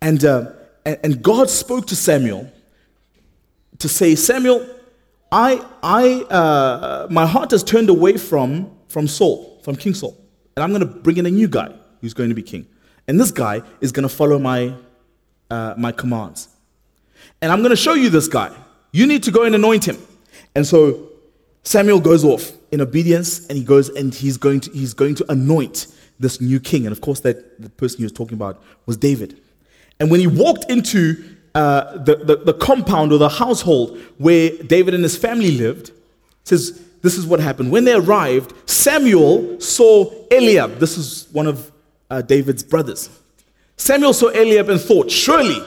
[0.00, 0.52] And, uh,
[0.86, 2.50] and, and God spoke to Samuel
[3.78, 4.66] to say, Samuel,
[5.30, 10.16] I, I, uh, my heart has turned away from, from Saul, from King Saul,
[10.56, 12.66] and I'm going to bring in a new guy who's going to be king.
[13.06, 14.74] And this guy is going to follow my,
[15.50, 16.48] uh, my commands.
[17.42, 18.54] And I'm going to show you this guy.
[18.92, 19.98] You need to go and anoint him.
[20.54, 21.09] And so
[21.62, 25.30] Samuel goes off in obedience and he goes and he's going to, he's going to
[25.30, 25.86] anoint
[26.18, 26.86] this new king.
[26.86, 29.40] And of course, that the person he was talking about was David.
[29.98, 31.22] And when he walked into
[31.54, 35.92] uh, the, the, the compound or the household where David and his family lived,
[36.44, 37.70] says this is what happened.
[37.70, 40.78] When they arrived, Samuel saw Eliab.
[40.78, 41.70] This is one of
[42.10, 43.10] uh, David's brothers.
[43.76, 45.58] Samuel saw Eliab and thought, Surely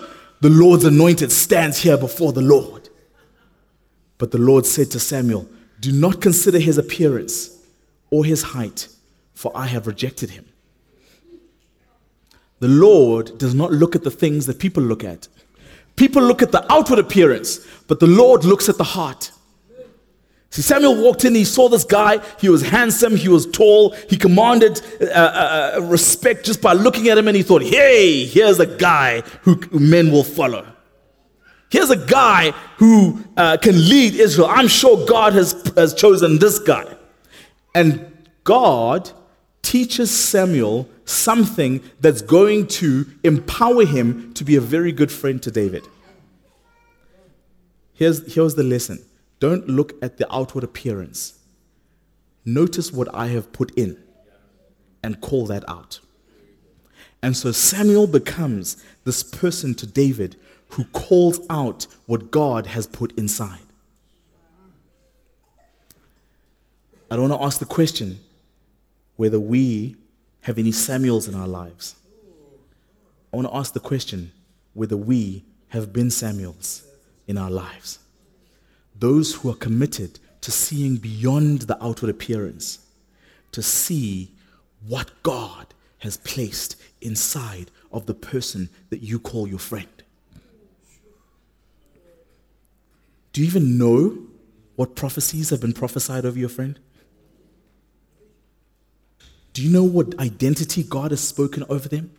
[0.42, 2.90] the Lord's anointed stands here before the Lord.
[4.18, 5.48] But the Lord said to Samuel,
[5.84, 7.60] Do not consider his appearance
[8.10, 8.88] or his height,
[9.34, 10.46] for I have rejected him.
[12.62, 15.28] The Lord does not look at the things that people look at.
[15.98, 19.32] People look at the outward appearance, but the Lord looks at the heart.
[20.52, 22.22] See, Samuel walked in, he saw this guy.
[22.40, 27.10] He was handsome, he was tall, he commanded uh, uh, uh, respect just by looking
[27.10, 30.73] at him, and he thought, hey, here's a guy who men will follow.
[31.74, 34.48] Here's a guy who uh, can lead Israel.
[34.48, 36.86] I'm sure God has, has chosen this guy.
[37.74, 39.10] And God
[39.64, 45.50] teaches Samuel something that's going to empower him to be a very good friend to
[45.50, 45.88] David.
[47.94, 49.04] Here's, here's the lesson
[49.40, 51.40] don't look at the outward appearance.
[52.46, 53.98] Notice what I have put in
[55.02, 56.02] and call that out.
[57.24, 60.36] And so Samuel becomes this person to David
[60.74, 63.60] who calls out what God has put inside.
[67.10, 68.20] I don't want to ask the question
[69.16, 69.96] whether we
[70.42, 71.96] have any Samuels in our lives.
[73.32, 74.32] I want to ask the question
[74.74, 76.84] whether we have been Samuels
[77.28, 78.00] in our lives
[79.00, 82.80] those who are committed to seeing beyond the outward appearance,
[83.52, 84.32] to see
[84.88, 85.68] what God
[86.00, 90.03] has placed inside of the person that you call your friend.
[93.34, 94.18] Do you even know
[94.76, 96.80] what prophecies have been prophesied over your friend?
[99.52, 102.12] Do you know what identity God has spoken over them?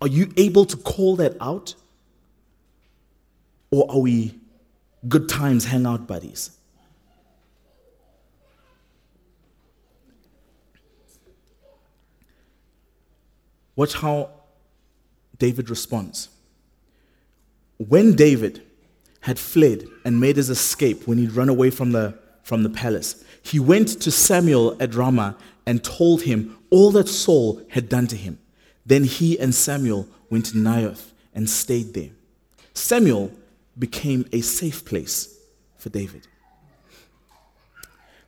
[0.00, 1.74] Are you able to call that out?
[3.70, 4.38] Or are we
[5.06, 6.50] good times hangout buddies.
[13.76, 14.30] Watch how
[15.38, 16.30] David responds.
[17.76, 18.62] When David
[19.20, 23.24] had fled and made his escape when he'd run away from the, from the palace,
[23.42, 28.16] he went to Samuel at Ramah and told him all that Saul had done to
[28.16, 28.38] him.
[28.86, 32.10] Then he and Samuel went to Naioth and stayed there.
[32.74, 33.32] Samuel
[33.78, 35.38] became a safe place
[35.76, 36.26] for David.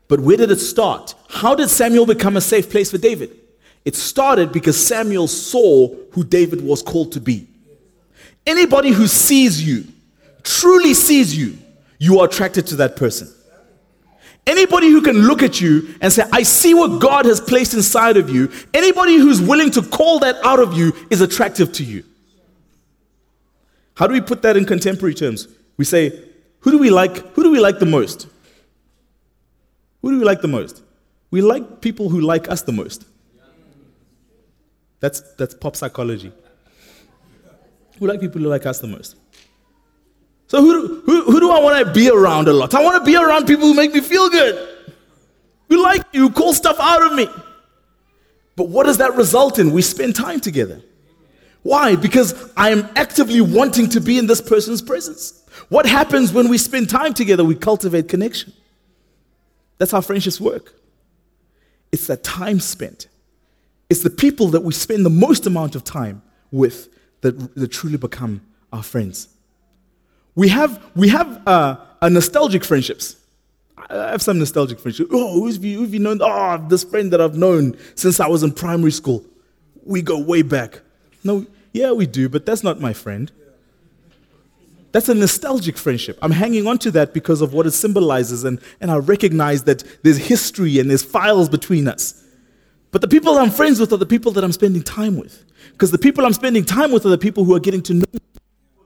[0.09, 1.14] But where did it start?
[1.28, 3.36] How did Samuel become a safe place for David?
[3.84, 7.47] It started because Samuel saw who David was called to be.
[8.47, 9.84] Anybody who sees you,
[10.45, 11.59] truly sees you,
[11.99, 13.28] you are attracted to that person.
[14.47, 18.16] Anybody who can look at you and say, I see what God has placed inside
[18.16, 22.05] of you, anybody who's willing to call that out of you is attractive to you.
[23.95, 25.47] How do we put that in contemporary terms?
[25.76, 26.24] We say,
[26.61, 27.16] who do we like?
[27.34, 28.28] Who do we like the most?
[30.01, 30.82] Who do we like the most?
[31.30, 33.05] We like people who like us the most.
[35.01, 36.32] That's, that's pop psychology.
[37.99, 39.16] We like people who like us the most.
[40.51, 42.74] So, who, who, who do I want to be around a lot?
[42.74, 44.68] I want to be around people who make me feel good.
[45.68, 47.28] Who like you, call stuff out of me.
[48.57, 49.70] But what does that result in?
[49.70, 50.82] We spend time together.
[51.62, 51.94] Why?
[51.94, 55.40] Because I am actively wanting to be in this person's presence.
[55.68, 57.44] What happens when we spend time together?
[57.44, 58.53] We cultivate connection.
[59.78, 60.74] That's how friendships work.
[61.92, 63.07] It's that time spent.
[63.88, 66.88] It's the people that we spend the most amount of time with
[67.20, 68.40] that, that truly become
[68.72, 69.28] our friends.
[70.41, 73.16] We have, we have uh, a nostalgic friendships.
[73.76, 75.11] I have some nostalgic friendships.
[75.12, 76.20] Oh, you, who've you known?
[76.22, 79.22] Oh, this friend that I've known since I was in primary school.
[79.84, 80.80] We go way back.
[81.24, 83.30] No, yeah, we do, but that's not my friend.
[84.93, 86.18] That's a nostalgic friendship.
[86.22, 89.84] I'm hanging on to that because of what it symbolizes, and, and I recognize that
[90.03, 92.24] there's history and there's files between us.
[92.93, 95.45] But the people I'm friends with are the people that I'm spending time with.
[95.72, 98.07] Because the people I'm spending time with are the people who are getting to know
[98.11, 98.20] me,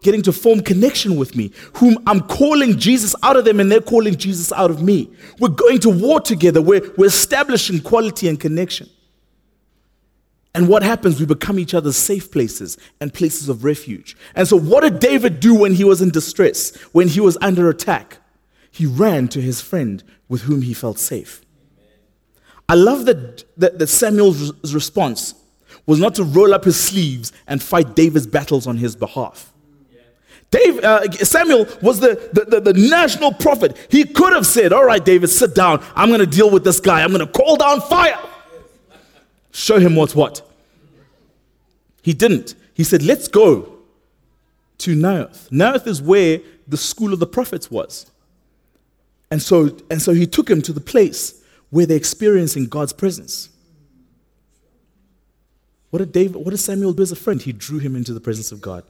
[0.05, 3.81] getting to form connection with me, whom I'm calling Jesus out of them and they're
[3.81, 5.11] calling Jesus out of me.
[5.41, 8.89] We're going to war together, we're, we're establishing quality and connection.
[10.55, 11.19] And what happens?
[11.19, 14.17] We become each other's safe places and places of refuge.
[14.37, 17.69] And so, what did David do when he was in distress, when he was under
[17.69, 18.19] attack?
[18.71, 21.41] He ran to his friend with whom he felt safe.
[22.69, 25.35] I love that, that, that Samuel's response
[25.87, 29.54] was not to roll up his sleeves and fight David's battles on his behalf.
[30.55, 33.77] Dave, uh, Samuel was the, the, the, the, national prophet.
[33.91, 35.83] He could have said, All right, David, sit down.
[35.97, 37.03] I'm going to deal with this guy.
[37.03, 38.21] I'm going to call down fire.
[39.51, 40.49] Show him what's what.
[42.03, 42.55] He didn't.
[42.73, 43.79] He said, Let's go
[44.79, 45.49] to Naioth.
[45.51, 46.39] Naioth is where
[46.69, 48.09] the school of the prophets was.
[49.33, 53.49] And so, and so he took him to the place where they're experiencing God's presence.
[55.91, 57.43] What did, David, what did Samuel do as a friend?
[57.43, 58.85] He drew him into the presence of God.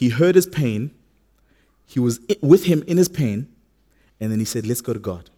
[0.00, 0.92] He heard his pain,
[1.84, 3.54] he was with him in his pain,
[4.18, 5.28] and then he said, Let's go to God.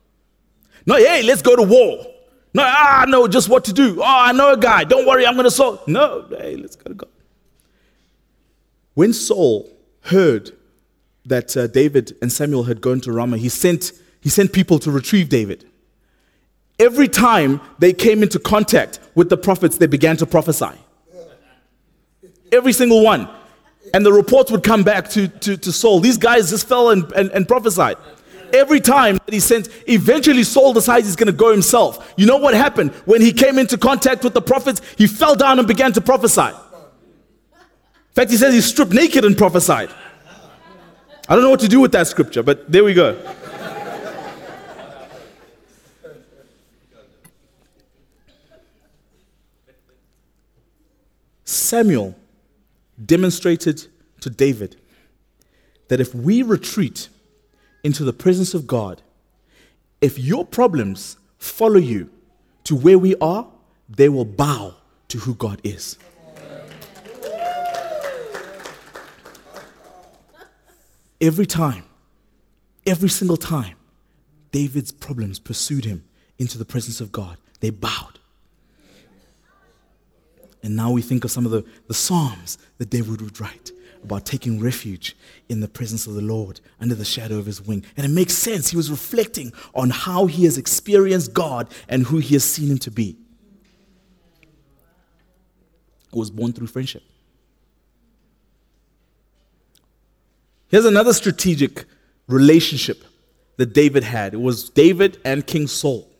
[0.86, 2.06] No, hey, let's go to war.
[2.54, 4.00] No, ah, know just what to do.
[4.00, 4.84] Oh, I know a guy.
[4.84, 5.80] Don't worry, I'm going to solve.
[5.88, 7.08] No, hey, let's go to God.
[8.94, 9.68] When Saul
[10.02, 10.52] heard
[11.26, 13.90] that uh, David and Samuel had gone to Ramah, he sent,
[14.20, 15.68] he sent people to retrieve David.
[16.78, 20.78] Every time they came into contact with the prophets, they began to prophesy.
[22.52, 23.28] Every single one.
[23.94, 26.00] And the reports would come back to, to, to Saul.
[26.00, 27.96] These guys just fell and, and, and prophesied
[28.52, 32.12] every time that he sent, eventually Saul decides he's going to go himself.
[32.16, 32.92] You know what happened?
[33.04, 36.40] When he came into contact with the prophets, he fell down and began to prophesy.
[36.42, 39.90] In fact, he says he stripped naked and prophesied.
[41.28, 43.18] I don't know what to do with that scripture, but there we go.
[51.44, 52.14] Samuel
[53.04, 53.86] demonstrated
[54.20, 54.76] to David
[55.88, 57.08] that if we retreat
[57.84, 59.02] into the presence of God,
[60.00, 62.10] if your problems follow you
[62.64, 63.46] to where we are,
[63.88, 64.74] they will bow
[65.08, 65.98] to who God is.
[71.20, 71.84] Every time,
[72.84, 73.76] every single time,
[74.50, 76.04] David's problems pursued him
[76.38, 77.36] into the presence of God.
[77.60, 78.18] They bowed.
[80.62, 83.72] And now we think of some of the, the Psalms that David would write
[84.04, 85.16] about taking refuge
[85.48, 87.84] in the presence of the Lord under the shadow of his wing.
[87.96, 88.70] And it makes sense.
[88.70, 92.78] He was reflecting on how he has experienced God and who he has seen him
[92.78, 93.16] to be.
[96.12, 97.02] He was born through friendship.
[100.68, 101.84] Here's another strategic
[102.28, 103.04] relationship
[103.56, 106.11] that David had it was David and King Saul.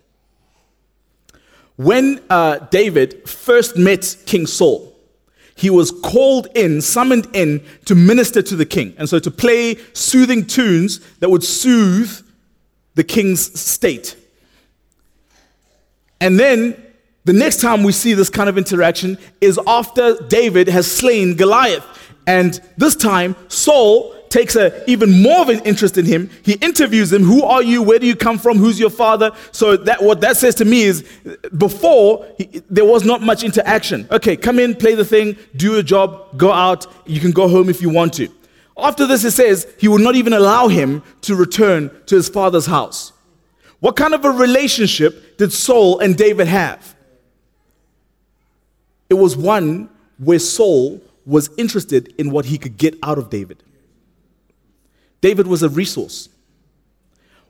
[1.77, 4.93] When uh, David first met King Saul,
[5.55, 8.95] he was called in, summoned in to minister to the king.
[8.99, 12.11] And so to play soothing tunes that would soothe
[12.95, 14.17] the king's state.
[16.21, 16.83] And then
[17.25, 21.85] the next time we see this kind of interaction is after David has slain Goliath.
[22.27, 26.31] And this time, Saul takes a, even more of an interest in him.
[26.43, 27.23] He interviews him.
[27.23, 27.83] Who are you?
[27.83, 28.57] Where do you come from?
[28.57, 29.31] Who's your father?
[29.53, 31.05] So that what that says to me is,
[31.57, 34.09] before he, there was not much interaction.
[34.11, 36.87] Okay, come in, play the thing, do your job, go out.
[37.07, 38.29] You can go home if you want to.
[38.75, 42.67] After this, it says he would not even allow him to return to his father's
[42.67, 43.13] house.
[43.81, 46.97] What kind of a relationship did Saul and David have?
[49.11, 53.63] It was one where Saul was interested in what he could get out of David.
[55.23, 56.29] David was a resource.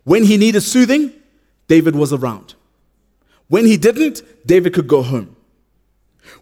[0.05, 1.13] When he needed soothing,
[1.67, 2.55] David was around.
[3.49, 5.35] When he didn't, David could go home.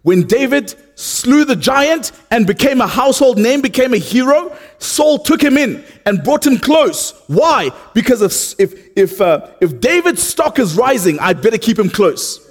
[0.02, 5.42] When David slew the giant and became a household name, became a hero, Saul took
[5.42, 7.12] him in and brought him close.
[7.28, 7.70] Why?
[7.94, 12.46] Because if, if, if, uh, if David's stock is rising, I better keep him close.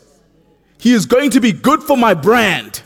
[0.79, 2.81] He is going to be good for my brand.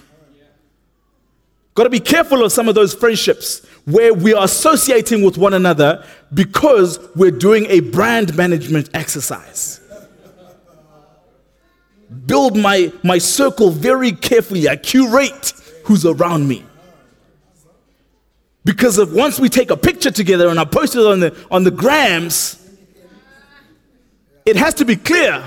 [1.75, 5.53] Got to be careful of some of those friendships where we are associating with one
[5.53, 9.79] another because we're doing a brand management exercise.
[12.27, 14.69] Build my, my circle very carefully.
[14.69, 15.53] I curate
[15.85, 16.63] who's around me.
[18.65, 21.63] Because of once we take a picture together and I post it on the, on
[21.63, 22.59] the grams,
[24.45, 25.43] it has to be clear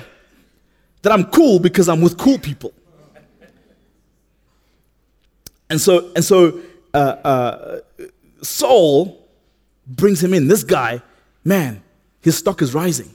[1.03, 2.73] that I'm cool because I'm with cool people.
[5.69, 6.61] And so, and so
[6.95, 7.81] uh, uh,
[8.43, 9.29] Saul
[9.87, 10.49] brings him in.
[10.49, 11.03] This guy,
[11.45, 11.83] man,
[12.21, 13.13] his stock is rising.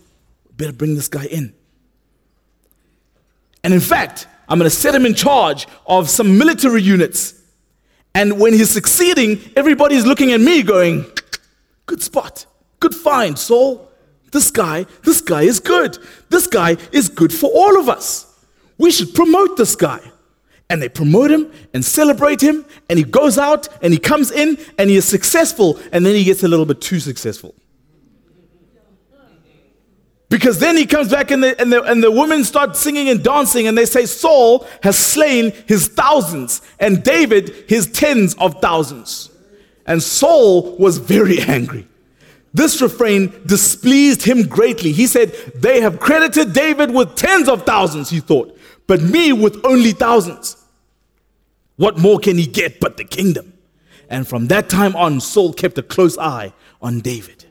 [0.56, 1.54] Better bring this guy in.
[3.64, 7.42] And in fact, I'm going to set him in charge of some military units.
[8.14, 11.06] And when he's succeeding, everybody's looking at me going,
[11.86, 12.46] good spot,
[12.80, 13.90] good find, Saul.
[14.32, 15.98] This guy, this guy is good.
[16.30, 18.28] This guy is good for all of us.
[18.78, 20.00] We should promote this guy
[20.72, 24.58] and they promote him and celebrate him, and he goes out and he comes in
[24.78, 27.54] and he is successful, and then he gets a little bit too successful.
[30.30, 33.22] Because then he comes back and the, and, the, and the women start singing and
[33.22, 39.30] dancing, and they say, Saul has slain his thousands, and David his tens of thousands.
[39.86, 41.86] And Saul was very angry.
[42.54, 44.94] This refrain displeased him greatly.
[44.94, 48.58] He said, They have credited David with tens of thousands, he thought,
[48.88, 50.61] but me with only thousands.
[51.82, 53.54] What more can he get but the kingdom?
[54.08, 57.46] And from that time on, Saul kept a close eye on David.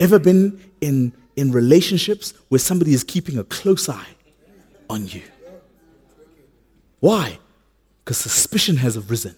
[0.00, 4.16] Ever been in, in relationships where somebody is keeping a close eye
[4.88, 5.22] on you?
[6.98, 7.38] Why?
[8.04, 9.36] Because suspicion has arisen.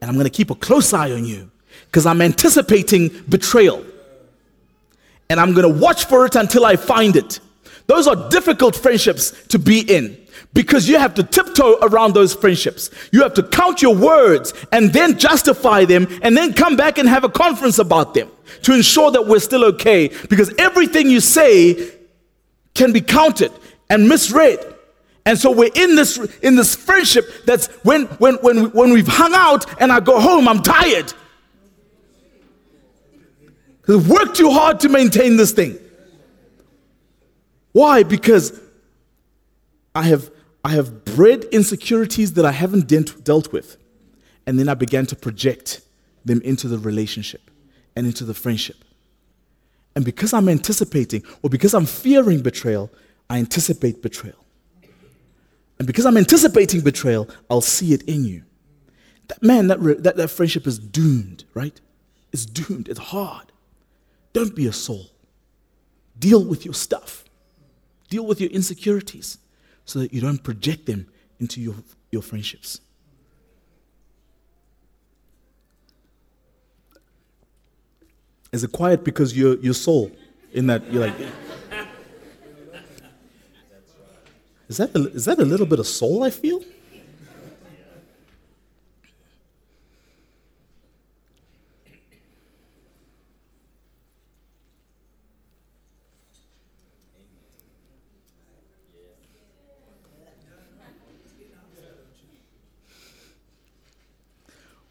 [0.00, 1.50] And I'm going to keep a close eye on you
[1.86, 3.84] because I'm anticipating betrayal.
[5.28, 7.40] And I'm going to watch for it until I find it.
[7.86, 12.90] Those are difficult friendships to be in because you have to tiptoe around those friendships.
[13.12, 17.08] You have to count your words and then justify them and then come back and
[17.08, 18.30] have a conference about them
[18.62, 21.92] to ensure that we're still okay because everything you say
[22.74, 23.52] can be counted
[23.88, 24.74] and misread.
[25.24, 29.34] And so we're in this in this friendship that's when when when when we've hung
[29.34, 31.12] out and I go home I'm tired.
[33.88, 35.78] I've worked too hard to maintain this thing.
[37.76, 38.04] Why?
[38.04, 38.58] Because
[39.94, 40.30] I have,
[40.64, 43.76] I have bred insecurities that I haven't de- dealt with.
[44.46, 45.82] And then I began to project
[46.24, 47.50] them into the relationship
[47.94, 48.76] and into the friendship.
[49.94, 52.90] And because I'm anticipating, or because I'm fearing betrayal,
[53.28, 54.42] I anticipate betrayal.
[55.78, 58.44] And because I'm anticipating betrayal, I'll see it in you.
[59.28, 61.78] That man, that, re- that, that friendship is doomed, right?
[62.32, 62.88] It's doomed.
[62.88, 63.52] It's hard.
[64.32, 65.10] Don't be a Saul.
[66.18, 67.25] Deal with your stuff.
[68.16, 69.36] Deal with your insecurities
[69.84, 71.06] so that you don't project them
[71.38, 71.74] into your,
[72.10, 72.80] your friendships.
[78.52, 79.74] Is it quiet because you're, you're
[80.54, 81.14] in that you're like,
[84.70, 86.62] is that, a, is that a little bit of Saul I feel?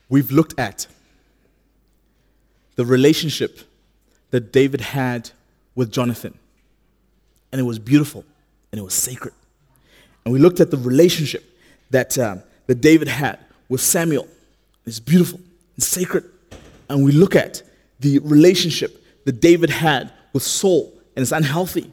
[0.10, 0.88] We've looked at
[2.76, 3.60] the relationship
[4.32, 5.32] that David had
[5.76, 6.38] with Jonathan.
[7.52, 8.26] And it was beautiful
[8.72, 9.34] and it was sacred.
[10.24, 11.44] And we looked at the relationship
[11.92, 12.38] that, uh,
[12.68, 13.40] that David had
[13.70, 14.28] with Samuel.
[14.86, 15.40] It's beautiful
[15.76, 16.26] and sacred.
[16.90, 17.62] And we look at
[18.00, 21.92] the relationship that David had with Saul, and it's unhealthy.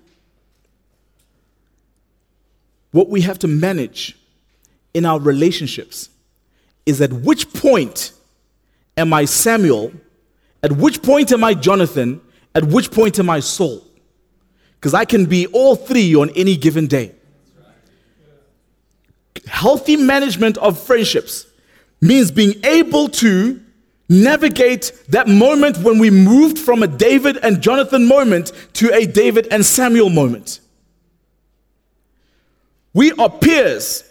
[2.90, 4.18] What we have to manage
[4.92, 6.10] in our relationships
[6.86, 8.12] is at which point
[8.96, 9.92] am I Samuel?
[10.62, 12.20] At which point am I Jonathan?
[12.54, 13.82] At which point am I Saul?
[14.74, 17.12] Because I can be all three on any given day.
[19.46, 21.46] Healthy management of friendships
[22.00, 23.60] means being able to
[24.08, 29.48] navigate that moment when we moved from a David and Jonathan moment to a David
[29.50, 30.60] and Samuel moment.
[32.92, 34.04] We are peers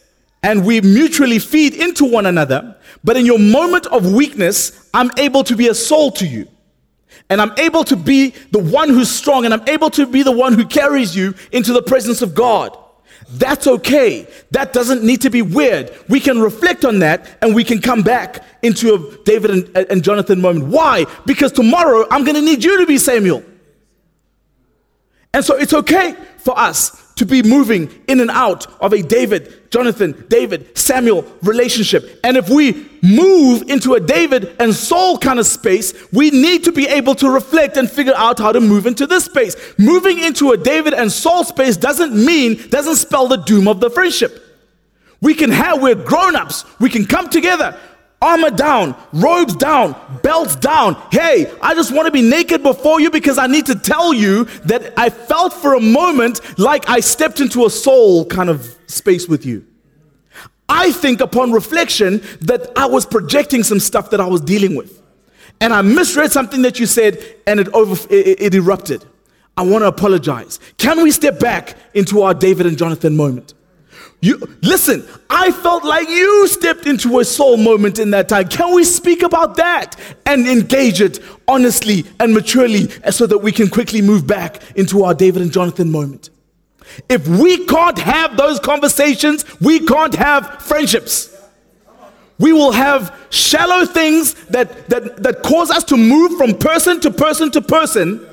[0.43, 2.75] and we mutually feed into one another.
[3.03, 6.47] But in your moment of weakness, I'm able to be a soul to you.
[7.29, 10.33] and I'm able to be the one who's strong and I'm able to be the
[10.33, 12.77] one who carries you into the presence of God.
[13.29, 14.27] That's okay.
[14.51, 15.95] That doesn't need to be weird.
[16.09, 20.03] We can reflect on that and we can come back into a David and, and
[20.03, 20.65] Jonathan moment.
[20.65, 21.05] Why?
[21.25, 23.43] Because tomorrow I'm going to need you to be Samuel.
[25.33, 29.69] And so it's okay for us to be moving in and out of a David,
[29.69, 32.19] Jonathan, David, Samuel relationship.
[32.23, 36.71] And if we move into a David and Saul kind of space, we need to
[36.71, 39.55] be able to reflect and figure out how to move into this space.
[39.77, 43.91] Moving into a David and Saul space doesn't mean, doesn't spell the doom of the
[43.91, 44.43] friendship.
[45.21, 47.79] We can have, we're grown ups, we can come together,
[48.21, 50.95] armor down, robes down, belts down.
[51.11, 54.45] Hey, I just want to be naked before you because I need to tell you
[54.65, 59.27] that I felt for a moment like I stepped into a Saul kind of space
[59.27, 59.65] with you.
[60.69, 65.01] I think upon reflection that I was projecting some stuff that I was dealing with.
[65.59, 69.05] And I misread something that you said and it, over, it, it erupted.
[69.57, 70.59] I want to apologize.
[70.77, 73.53] Can we step back into our David and Jonathan moment?
[74.21, 78.47] You listen, I felt like you stepped into a Saul moment in that time.
[78.47, 79.95] Can we speak about that
[80.27, 85.15] and engage it honestly and maturely so that we can quickly move back into our
[85.15, 86.29] David and Jonathan moment?
[87.09, 91.35] If we can't have those conversations, we can't have friendships.
[92.37, 97.11] We will have shallow things that, that, that cause us to move from person to
[97.11, 98.27] person to person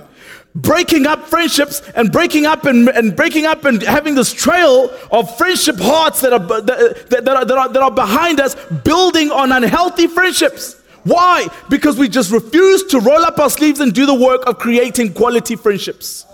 [0.63, 5.37] breaking up friendships and breaking up and, and breaking up and having this trail of
[5.37, 8.55] friendship hearts that are, that, that, are, that, are, that are behind us,
[8.85, 10.75] building on unhealthy friendships.
[11.05, 11.47] Why?
[11.71, 15.15] Because we just refuse to roll up our sleeves and do the work of creating
[15.15, 16.27] quality friendships.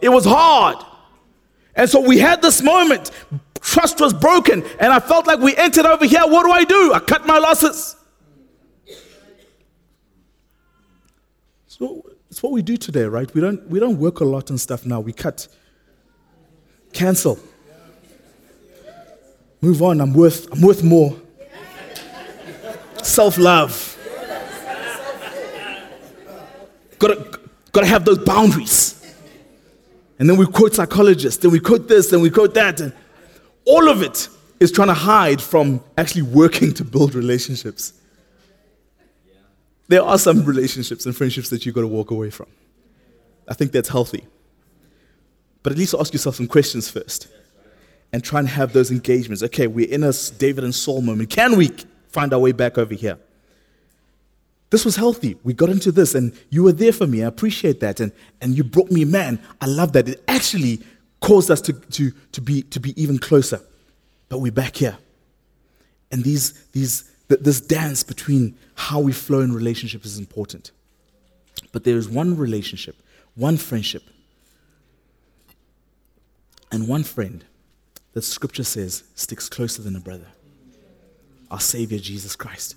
[0.00, 0.84] It was hard.
[1.74, 3.10] And so we had this moment.
[3.60, 4.64] Trust was broken.
[4.80, 6.22] And I felt like we entered over here.
[6.22, 6.92] What do I do?
[6.92, 7.96] I cut my losses.
[11.66, 12.07] So
[12.38, 13.34] it's what we do today, right?
[13.34, 15.00] We don't, we don't work a lot on stuff now.
[15.00, 15.48] We cut,
[16.92, 17.36] cancel,
[19.60, 20.00] move on.
[20.00, 21.16] I'm worth, I'm worth more.
[23.02, 23.96] Self love.
[27.00, 27.40] Gotta,
[27.72, 28.94] gotta have those boundaries.
[30.20, 32.80] And then we quote psychologists, then we quote this, then we quote that.
[32.80, 32.92] And
[33.64, 34.28] all of it
[34.60, 37.97] is trying to hide from actually working to build relationships
[39.88, 42.46] there are some relationships and friendships that you've got to walk away from.
[43.48, 44.26] I think that's healthy.
[45.62, 47.28] But at least ask yourself some questions first
[48.12, 49.42] and try and have those engagements.
[49.42, 51.30] Okay, we're in a David and Saul moment.
[51.30, 51.70] Can we
[52.08, 53.18] find our way back over here?
[54.70, 55.36] This was healthy.
[55.44, 57.22] We got into this, and you were there for me.
[57.22, 58.00] I appreciate that.
[58.00, 60.08] And, and you brought me, man, I love that.
[60.08, 60.80] It actually
[61.20, 63.60] caused us to, to, to, be, to be even closer.
[64.28, 64.98] But we're back here.
[66.12, 70.70] And these, these, this dance between how we flow in relationships is important.
[71.72, 72.96] But there is one relationship,
[73.34, 74.02] one friendship,
[76.70, 77.44] and one friend
[78.12, 80.26] that scripture says sticks closer than a brother
[81.50, 82.76] our Savior Jesus Christ.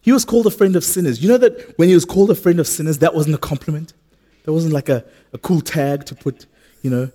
[0.00, 1.22] He was called a friend of sinners.
[1.22, 3.94] You know that when he was called a friend of sinners, that wasn't a compliment?
[4.42, 6.46] That wasn't like a, a cool tag to put,
[6.82, 7.10] you know,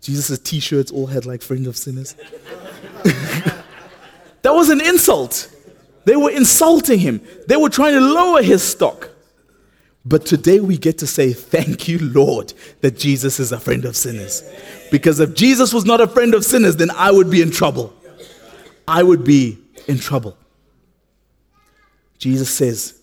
[0.00, 2.14] Jesus' t shirts all had like friend of sinners.
[3.04, 3.62] that
[4.44, 5.55] was an insult.
[6.06, 9.10] They were insulting him, they were trying to lower his stock.
[10.04, 13.96] But today we get to say, Thank you, Lord, that Jesus is a friend of
[13.96, 14.48] sinners.
[14.92, 17.92] Because if Jesus was not a friend of sinners, then I would be in trouble.
[18.86, 20.38] I would be in trouble.
[22.18, 23.00] Jesus says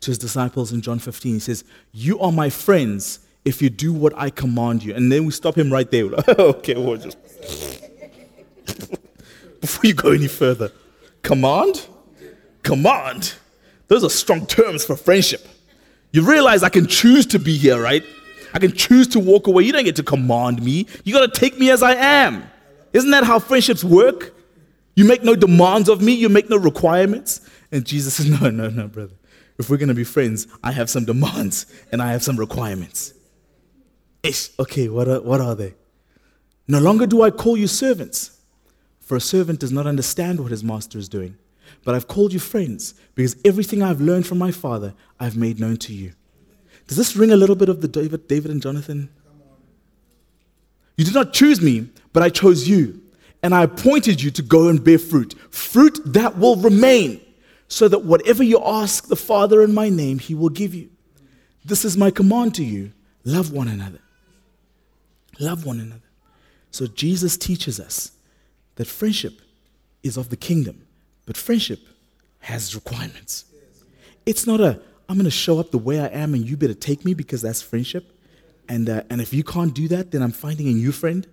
[0.00, 3.94] to his disciples in John 15, He says, You are my friends if you do
[3.94, 4.94] what I command you.
[4.94, 6.04] And then we stop him right there.
[6.28, 7.16] Okay, well, just.
[9.62, 10.70] Before you go any further,
[11.22, 11.88] command?
[12.66, 13.34] Command.
[13.88, 15.46] Those are strong terms for friendship.
[16.12, 18.02] You realize I can choose to be here, right?
[18.52, 19.62] I can choose to walk away.
[19.62, 20.86] You don't get to command me.
[21.04, 22.44] You got to take me as I am.
[22.92, 24.34] Isn't that how friendships work?
[24.94, 27.48] You make no demands of me, you make no requirements.
[27.70, 29.14] And Jesus says, No, no, no, brother.
[29.58, 33.14] If we're going to be friends, I have some demands and I have some requirements.
[34.22, 34.50] Ish.
[34.58, 35.74] Okay, what are, what are they?
[36.66, 38.40] No longer do I call you servants,
[39.00, 41.36] for a servant does not understand what his master is doing
[41.84, 45.76] but I've called you friends because everything I've learned from my father, I've made known
[45.78, 46.12] to you.
[46.86, 49.10] Does this ring a little bit of the David, David and Jonathan?
[50.96, 53.02] You did not choose me, but I chose you.
[53.42, 57.20] And I appointed you to go and bear fruit, fruit that will remain,
[57.68, 60.90] so that whatever you ask the Father in my name, he will give you.
[61.64, 62.92] This is my command to you
[63.24, 63.98] love one another.
[65.38, 66.00] Love one another.
[66.70, 68.12] So Jesus teaches us
[68.76, 69.40] that friendship
[70.02, 70.85] is of the kingdom.
[71.26, 71.80] But friendship
[72.40, 73.44] has requirements.
[74.24, 77.04] It's not a I'm gonna show up the way I am, and you better take
[77.04, 78.12] me because that's friendship.
[78.68, 81.26] And uh, and if you can't do that, then I'm finding a new friend.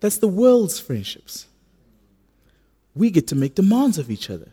[0.00, 1.46] That's the world's friendships.
[2.94, 4.52] We get to make demands of each other.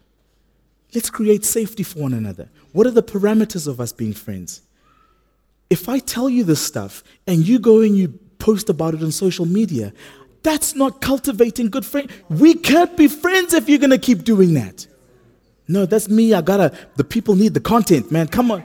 [0.93, 2.49] Let's create safety for one another.
[2.71, 4.61] What are the parameters of us being friends?
[5.69, 9.11] If I tell you this stuff and you go and you post about it on
[9.11, 9.93] social media,
[10.47, 12.09] that's not cultivating good friends.
[12.29, 14.87] We can't be friends if you're going to keep doing that.
[15.67, 16.33] No, that's me.
[16.33, 18.29] I gotta, the people need the content, man.
[18.29, 18.57] Come on.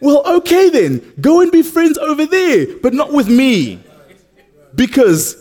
[0.00, 1.12] well, okay then.
[1.20, 3.78] Go and be friends over there, but not with me.
[4.74, 5.36] Because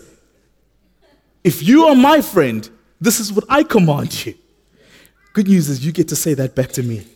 [1.44, 2.70] if you are my friend,
[3.02, 4.36] this is what I command you.
[5.34, 7.08] Good news is you get to say that back to me.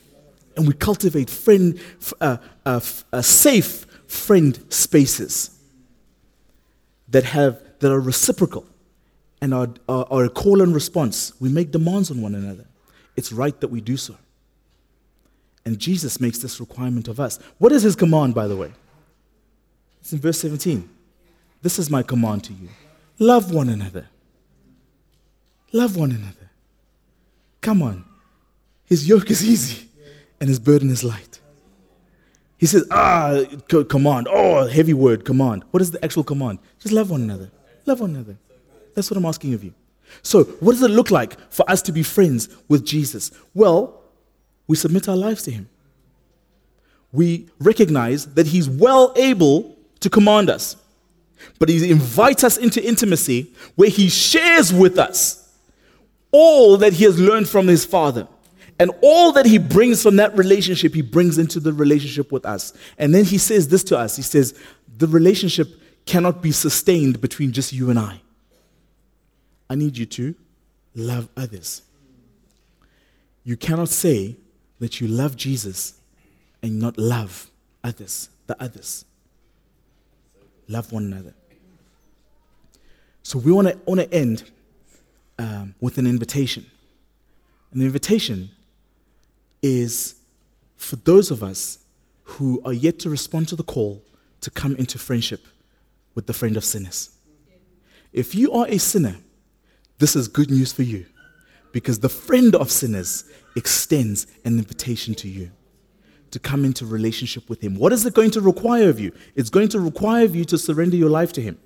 [0.58, 1.80] And we cultivate friend,
[2.20, 2.80] uh, uh,
[3.12, 3.83] uh, safe
[4.14, 5.60] friend spaces
[7.10, 8.66] that, have, that are reciprocal
[9.42, 11.34] and are, are, are a call and response.
[11.40, 12.66] We make demands on one another.
[13.16, 14.16] It's right that we do so.
[15.66, 17.40] And Jesus makes this requirement of us.
[17.58, 18.72] What is his command, by the way?
[20.02, 20.90] It's in verse 17.
[21.62, 22.70] This is my command to you
[23.20, 24.08] love one another.
[25.72, 26.50] Love one another.
[27.62, 28.04] Come on.
[28.86, 29.88] His yoke is easy
[30.40, 31.33] and his burden is light.
[32.58, 33.44] He says, ah,
[33.90, 34.28] command.
[34.30, 35.64] Oh, heavy word, command.
[35.72, 36.60] What is the actual command?
[36.80, 37.52] Just love one another.
[37.86, 38.38] Love one another.
[38.96, 39.74] That's what I'm asking of you.
[40.22, 43.32] So, what does it look like for us to be friends with Jesus?
[43.54, 44.02] Well,
[44.68, 45.70] we submit our lives to him.
[47.12, 50.76] We recognize that he's well able to command us,
[51.60, 55.44] but he invites us into intimacy where he shares with us
[56.32, 58.28] all that he has learned from his father.
[58.80, 62.74] And all that he brings from that relationship, he brings into the relationship with us.
[62.98, 64.60] And then he says this to us He says,
[64.98, 65.68] The relationship
[66.06, 68.22] cannot be sustained between just you and I.
[69.70, 70.36] I need you to
[70.96, 71.82] love others.
[73.44, 74.38] You cannot say
[74.80, 75.96] that you love Jesus
[76.62, 77.50] and not love
[77.84, 79.06] others, the others.
[80.68, 81.34] Love one another.
[83.22, 84.52] So we want to end
[85.40, 86.66] um, with an invitation.
[87.72, 88.52] The invitation
[89.64, 90.16] is
[90.76, 91.80] for those of us
[92.24, 94.04] who are yet to respond to the call
[94.42, 95.48] to come into friendship
[96.14, 97.10] with the friend of sinners.
[98.12, 99.16] If you are a sinner,
[99.98, 101.06] this is good news for you
[101.72, 103.24] because the friend of sinners
[103.56, 105.50] extends an invitation to you
[106.32, 107.76] to come into relationship with him.
[107.76, 109.12] What is it going to require of you?
[109.36, 111.58] It's going to require of you to surrender your life to him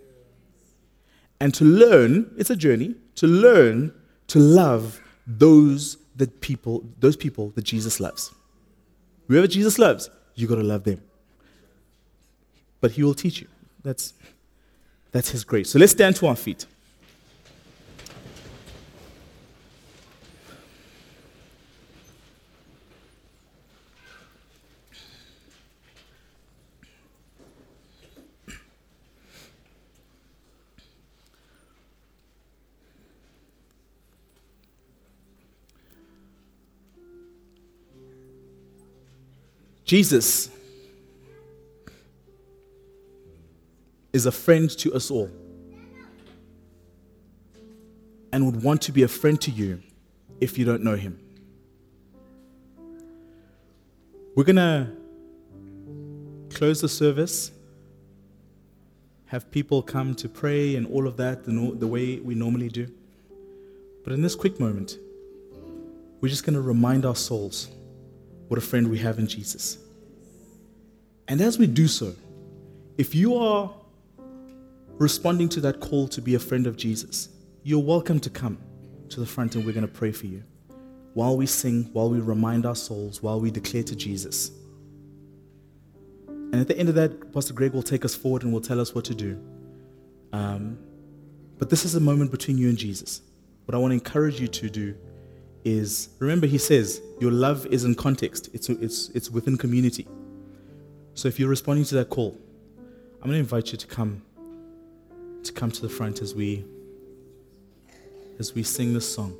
[1.39, 3.93] and to learn, it's a journey, to learn
[4.27, 8.33] to love those that people, those people that Jesus loves.
[9.27, 11.01] Whoever Jesus loves, you got to love them.
[12.81, 13.47] But he will teach you.
[13.83, 14.13] That's,
[15.11, 15.69] that's his grace.
[15.69, 16.65] So let's stand to our feet.
[39.87, 40.49] Jesus
[44.11, 45.31] is a friend to us all
[48.33, 49.81] and would want to be a friend to you
[50.41, 51.17] if you don't know him.
[54.35, 54.91] We're going to
[56.53, 57.51] close the service,
[59.27, 62.91] have people come to pray and all of that the way we normally do.
[64.03, 64.97] But in this quick moment,
[66.19, 67.69] we're just going to remind our souls
[68.47, 69.77] what a friend we have in Jesus.
[71.27, 72.15] And as we do so,
[72.97, 73.73] if you are
[74.97, 77.29] responding to that call to be a friend of Jesus,
[77.63, 78.57] you're welcome to come
[79.09, 80.43] to the front and we're going to pray for you
[81.13, 84.51] while we sing, while we remind our souls, while we declare to Jesus.
[86.27, 88.79] And at the end of that, Pastor Greg will take us forward and will tell
[88.79, 89.39] us what to do.
[90.31, 90.77] Um,
[91.57, 93.21] but this is a moment between you and Jesus.
[93.65, 94.95] What I want to encourage you to do
[95.67, 100.07] is remember, he says, your love is in context, it's, it's, it's within community.
[101.13, 102.37] So if you're responding to that call,
[103.21, 104.21] I'm going to invite you to come
[105.43, 106.63] to come to the front as we
[108.39, 109.35] as we sing this song.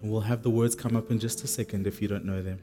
[0.00, 2.42] And we'll have the words come up in just a second if you don't know
[2.42, 2.60] them.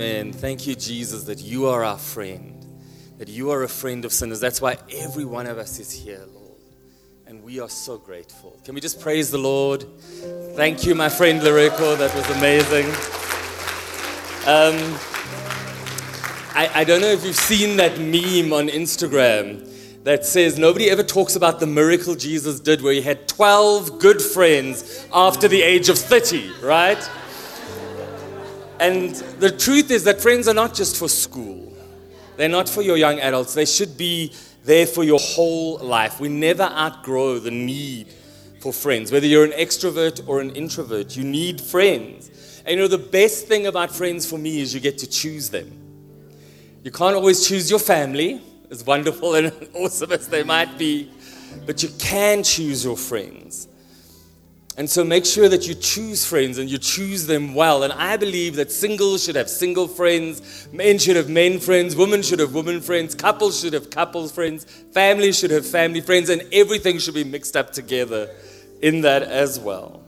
[0.00, 0.32] Amen.
[0.32, 2.64] Thank you, Jesus, that you are our friend,
[3.18, 4.40] that you are a friend of sinners.
[4.40, 6.56] That's why every one of us is here, Lord.
[7.26, 8.58] And we are so grateful.
[8.64, 9.84] Can we just praise the Lord?
[10.56, 11.98] Thank you, my friend Lereko.
[11.98, 12.86] That was amazing.
[14.48, 14.98] Um,
[16.56, 21.02] I, I don't know if you've seen that meme on Instagram that says nobody ever
[21.02, 25.90] talks about the miracle Jesus did where he had 12 good friends after the age
[25.90, 27.06] of 30, right?
[28.80, 31.72] And the truth is that friends are not just for school,
[32.36, 33.52] they're not for your young adults.
[33.52, 34.32] They should be
[34.64, 36.18] there for your whole life.
[36.18, 38.08] We never outgrow the need
[38.60, 39.12] for friends.
[39.12, 42.30] Whether you're an extrovert or an introvert, you need friends.
[42.64, 45.50] And you know, the best thing about friends for me is you get to choose
[45.50, 45.70] them.
[46.82, 51.10] You can't always choose your family, as wonderful and awesome as they might be,
[51.66, 53.68] but you can choose your friends.
[54.76, 57.82] And so make sure that you choose friends and you choose them well.
[57.82, 62.22] And I believe that singles should have single friends, men should have men friends, women
[62.22, 66.42] should have women friends, couples should have couple friends, families should have family friends, and
[66.52, 68.30] everything should be mixed up together
[68.80, 70.02] in that as well.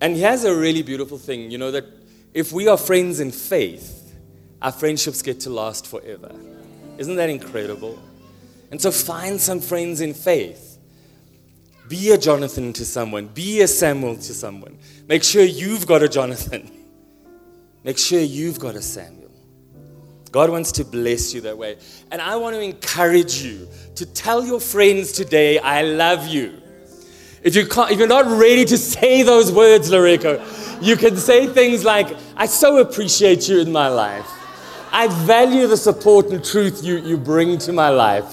[0.00, 1.84] And here's a really beautiful thing you know, that
[2.34, 4.14] if we are friends in faith,
[4.60, 6.34] our friendships get to last forever.
[6.98, 7.98] Isn't that incredible?
[8.70, 10.75] And so find some friends in faith.
[11.88, 14.78] Be a Jonathan to someone, be a Samuel to someone.
[15.08, 16.70] Make sure you've got a Jonathan.
[17.84, 19.30] Make sure you've got a Samuel.
[20.32, 21.78] God wants to bless you that way.
[22.10, 26.60] And I want to encourage you to tell your friends today, I love you.
[27.42, 31.46] If, you can't, if you're not ready to say those words, Lereko, you can say
[31.46, 34.28] things like, I so appreciate you in my life.
[34.92, 38.24] I value the support and truth you, you bring to my life.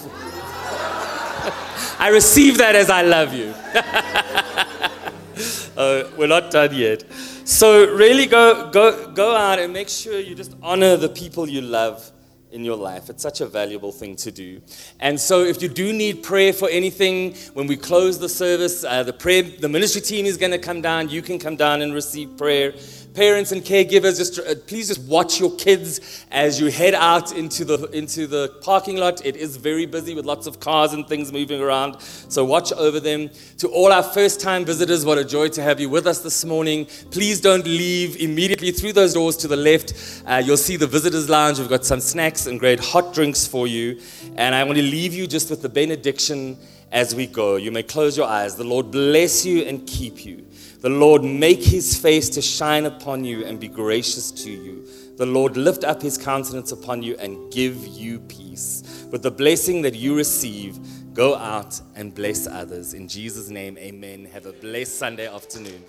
[2.04, 3.54] I receive that as I love you.
[5.78, 7.06] uh, we're not done yet.
[7.46, 11.62] So really go, go, go out and make sure you just honor the people you
[11.62, 12.12] love
[12.52, 13.10] in your life.
[13.10, 14.62] It's such a valuable thing to do.
[15.00, 19.04] And so, if you do need prayer for anything, when we close the service, uh,
[19.04, 21.10] the prayer, the ministry team is going to come down.
[21.10, 22.74] You can come down and receive prayer.
[23.14, 27.64] Parents and caregivers, just uh, please just watch your kids as you head out into
[27.64, 29.24] the into the parking lot.
[29.24, 32.02] It is very busy with lots of cars and things moving around.
[32.02, 33.30] So watch over them.
[33.60, 36.86] To all our first-time visitors, what a joy to have you with us this morning.
[37.12, 39.94] Please don't leave immediately through those doors to the left.
[40.26, 41.60] Uh, you'll see the visitors' lounge.
[41.60, 44.02] We've got some snacks and great hot drinks for you.
[44.38, 46.58] And I want to leave you just with the benediction
[46.92, 47.58] as we go.
[47.58, 48.56] You may close your eyes.
[48.56, 50.46] The Lord bless you and keep you.
[50.84, 54.86] The Lord make his face to shine upon you and be gracious to you.
[55.16, 59.06] The Lord lift up his countenance upon you and give you peace.
[59.10, 60.78] With the blessing that you receive,
[61.14, 62.96] go out and bless others.
[62.96, 64.26] In Jesus' name, amen.
[64.34, 65.86] Have a blessed Sunday afternoon.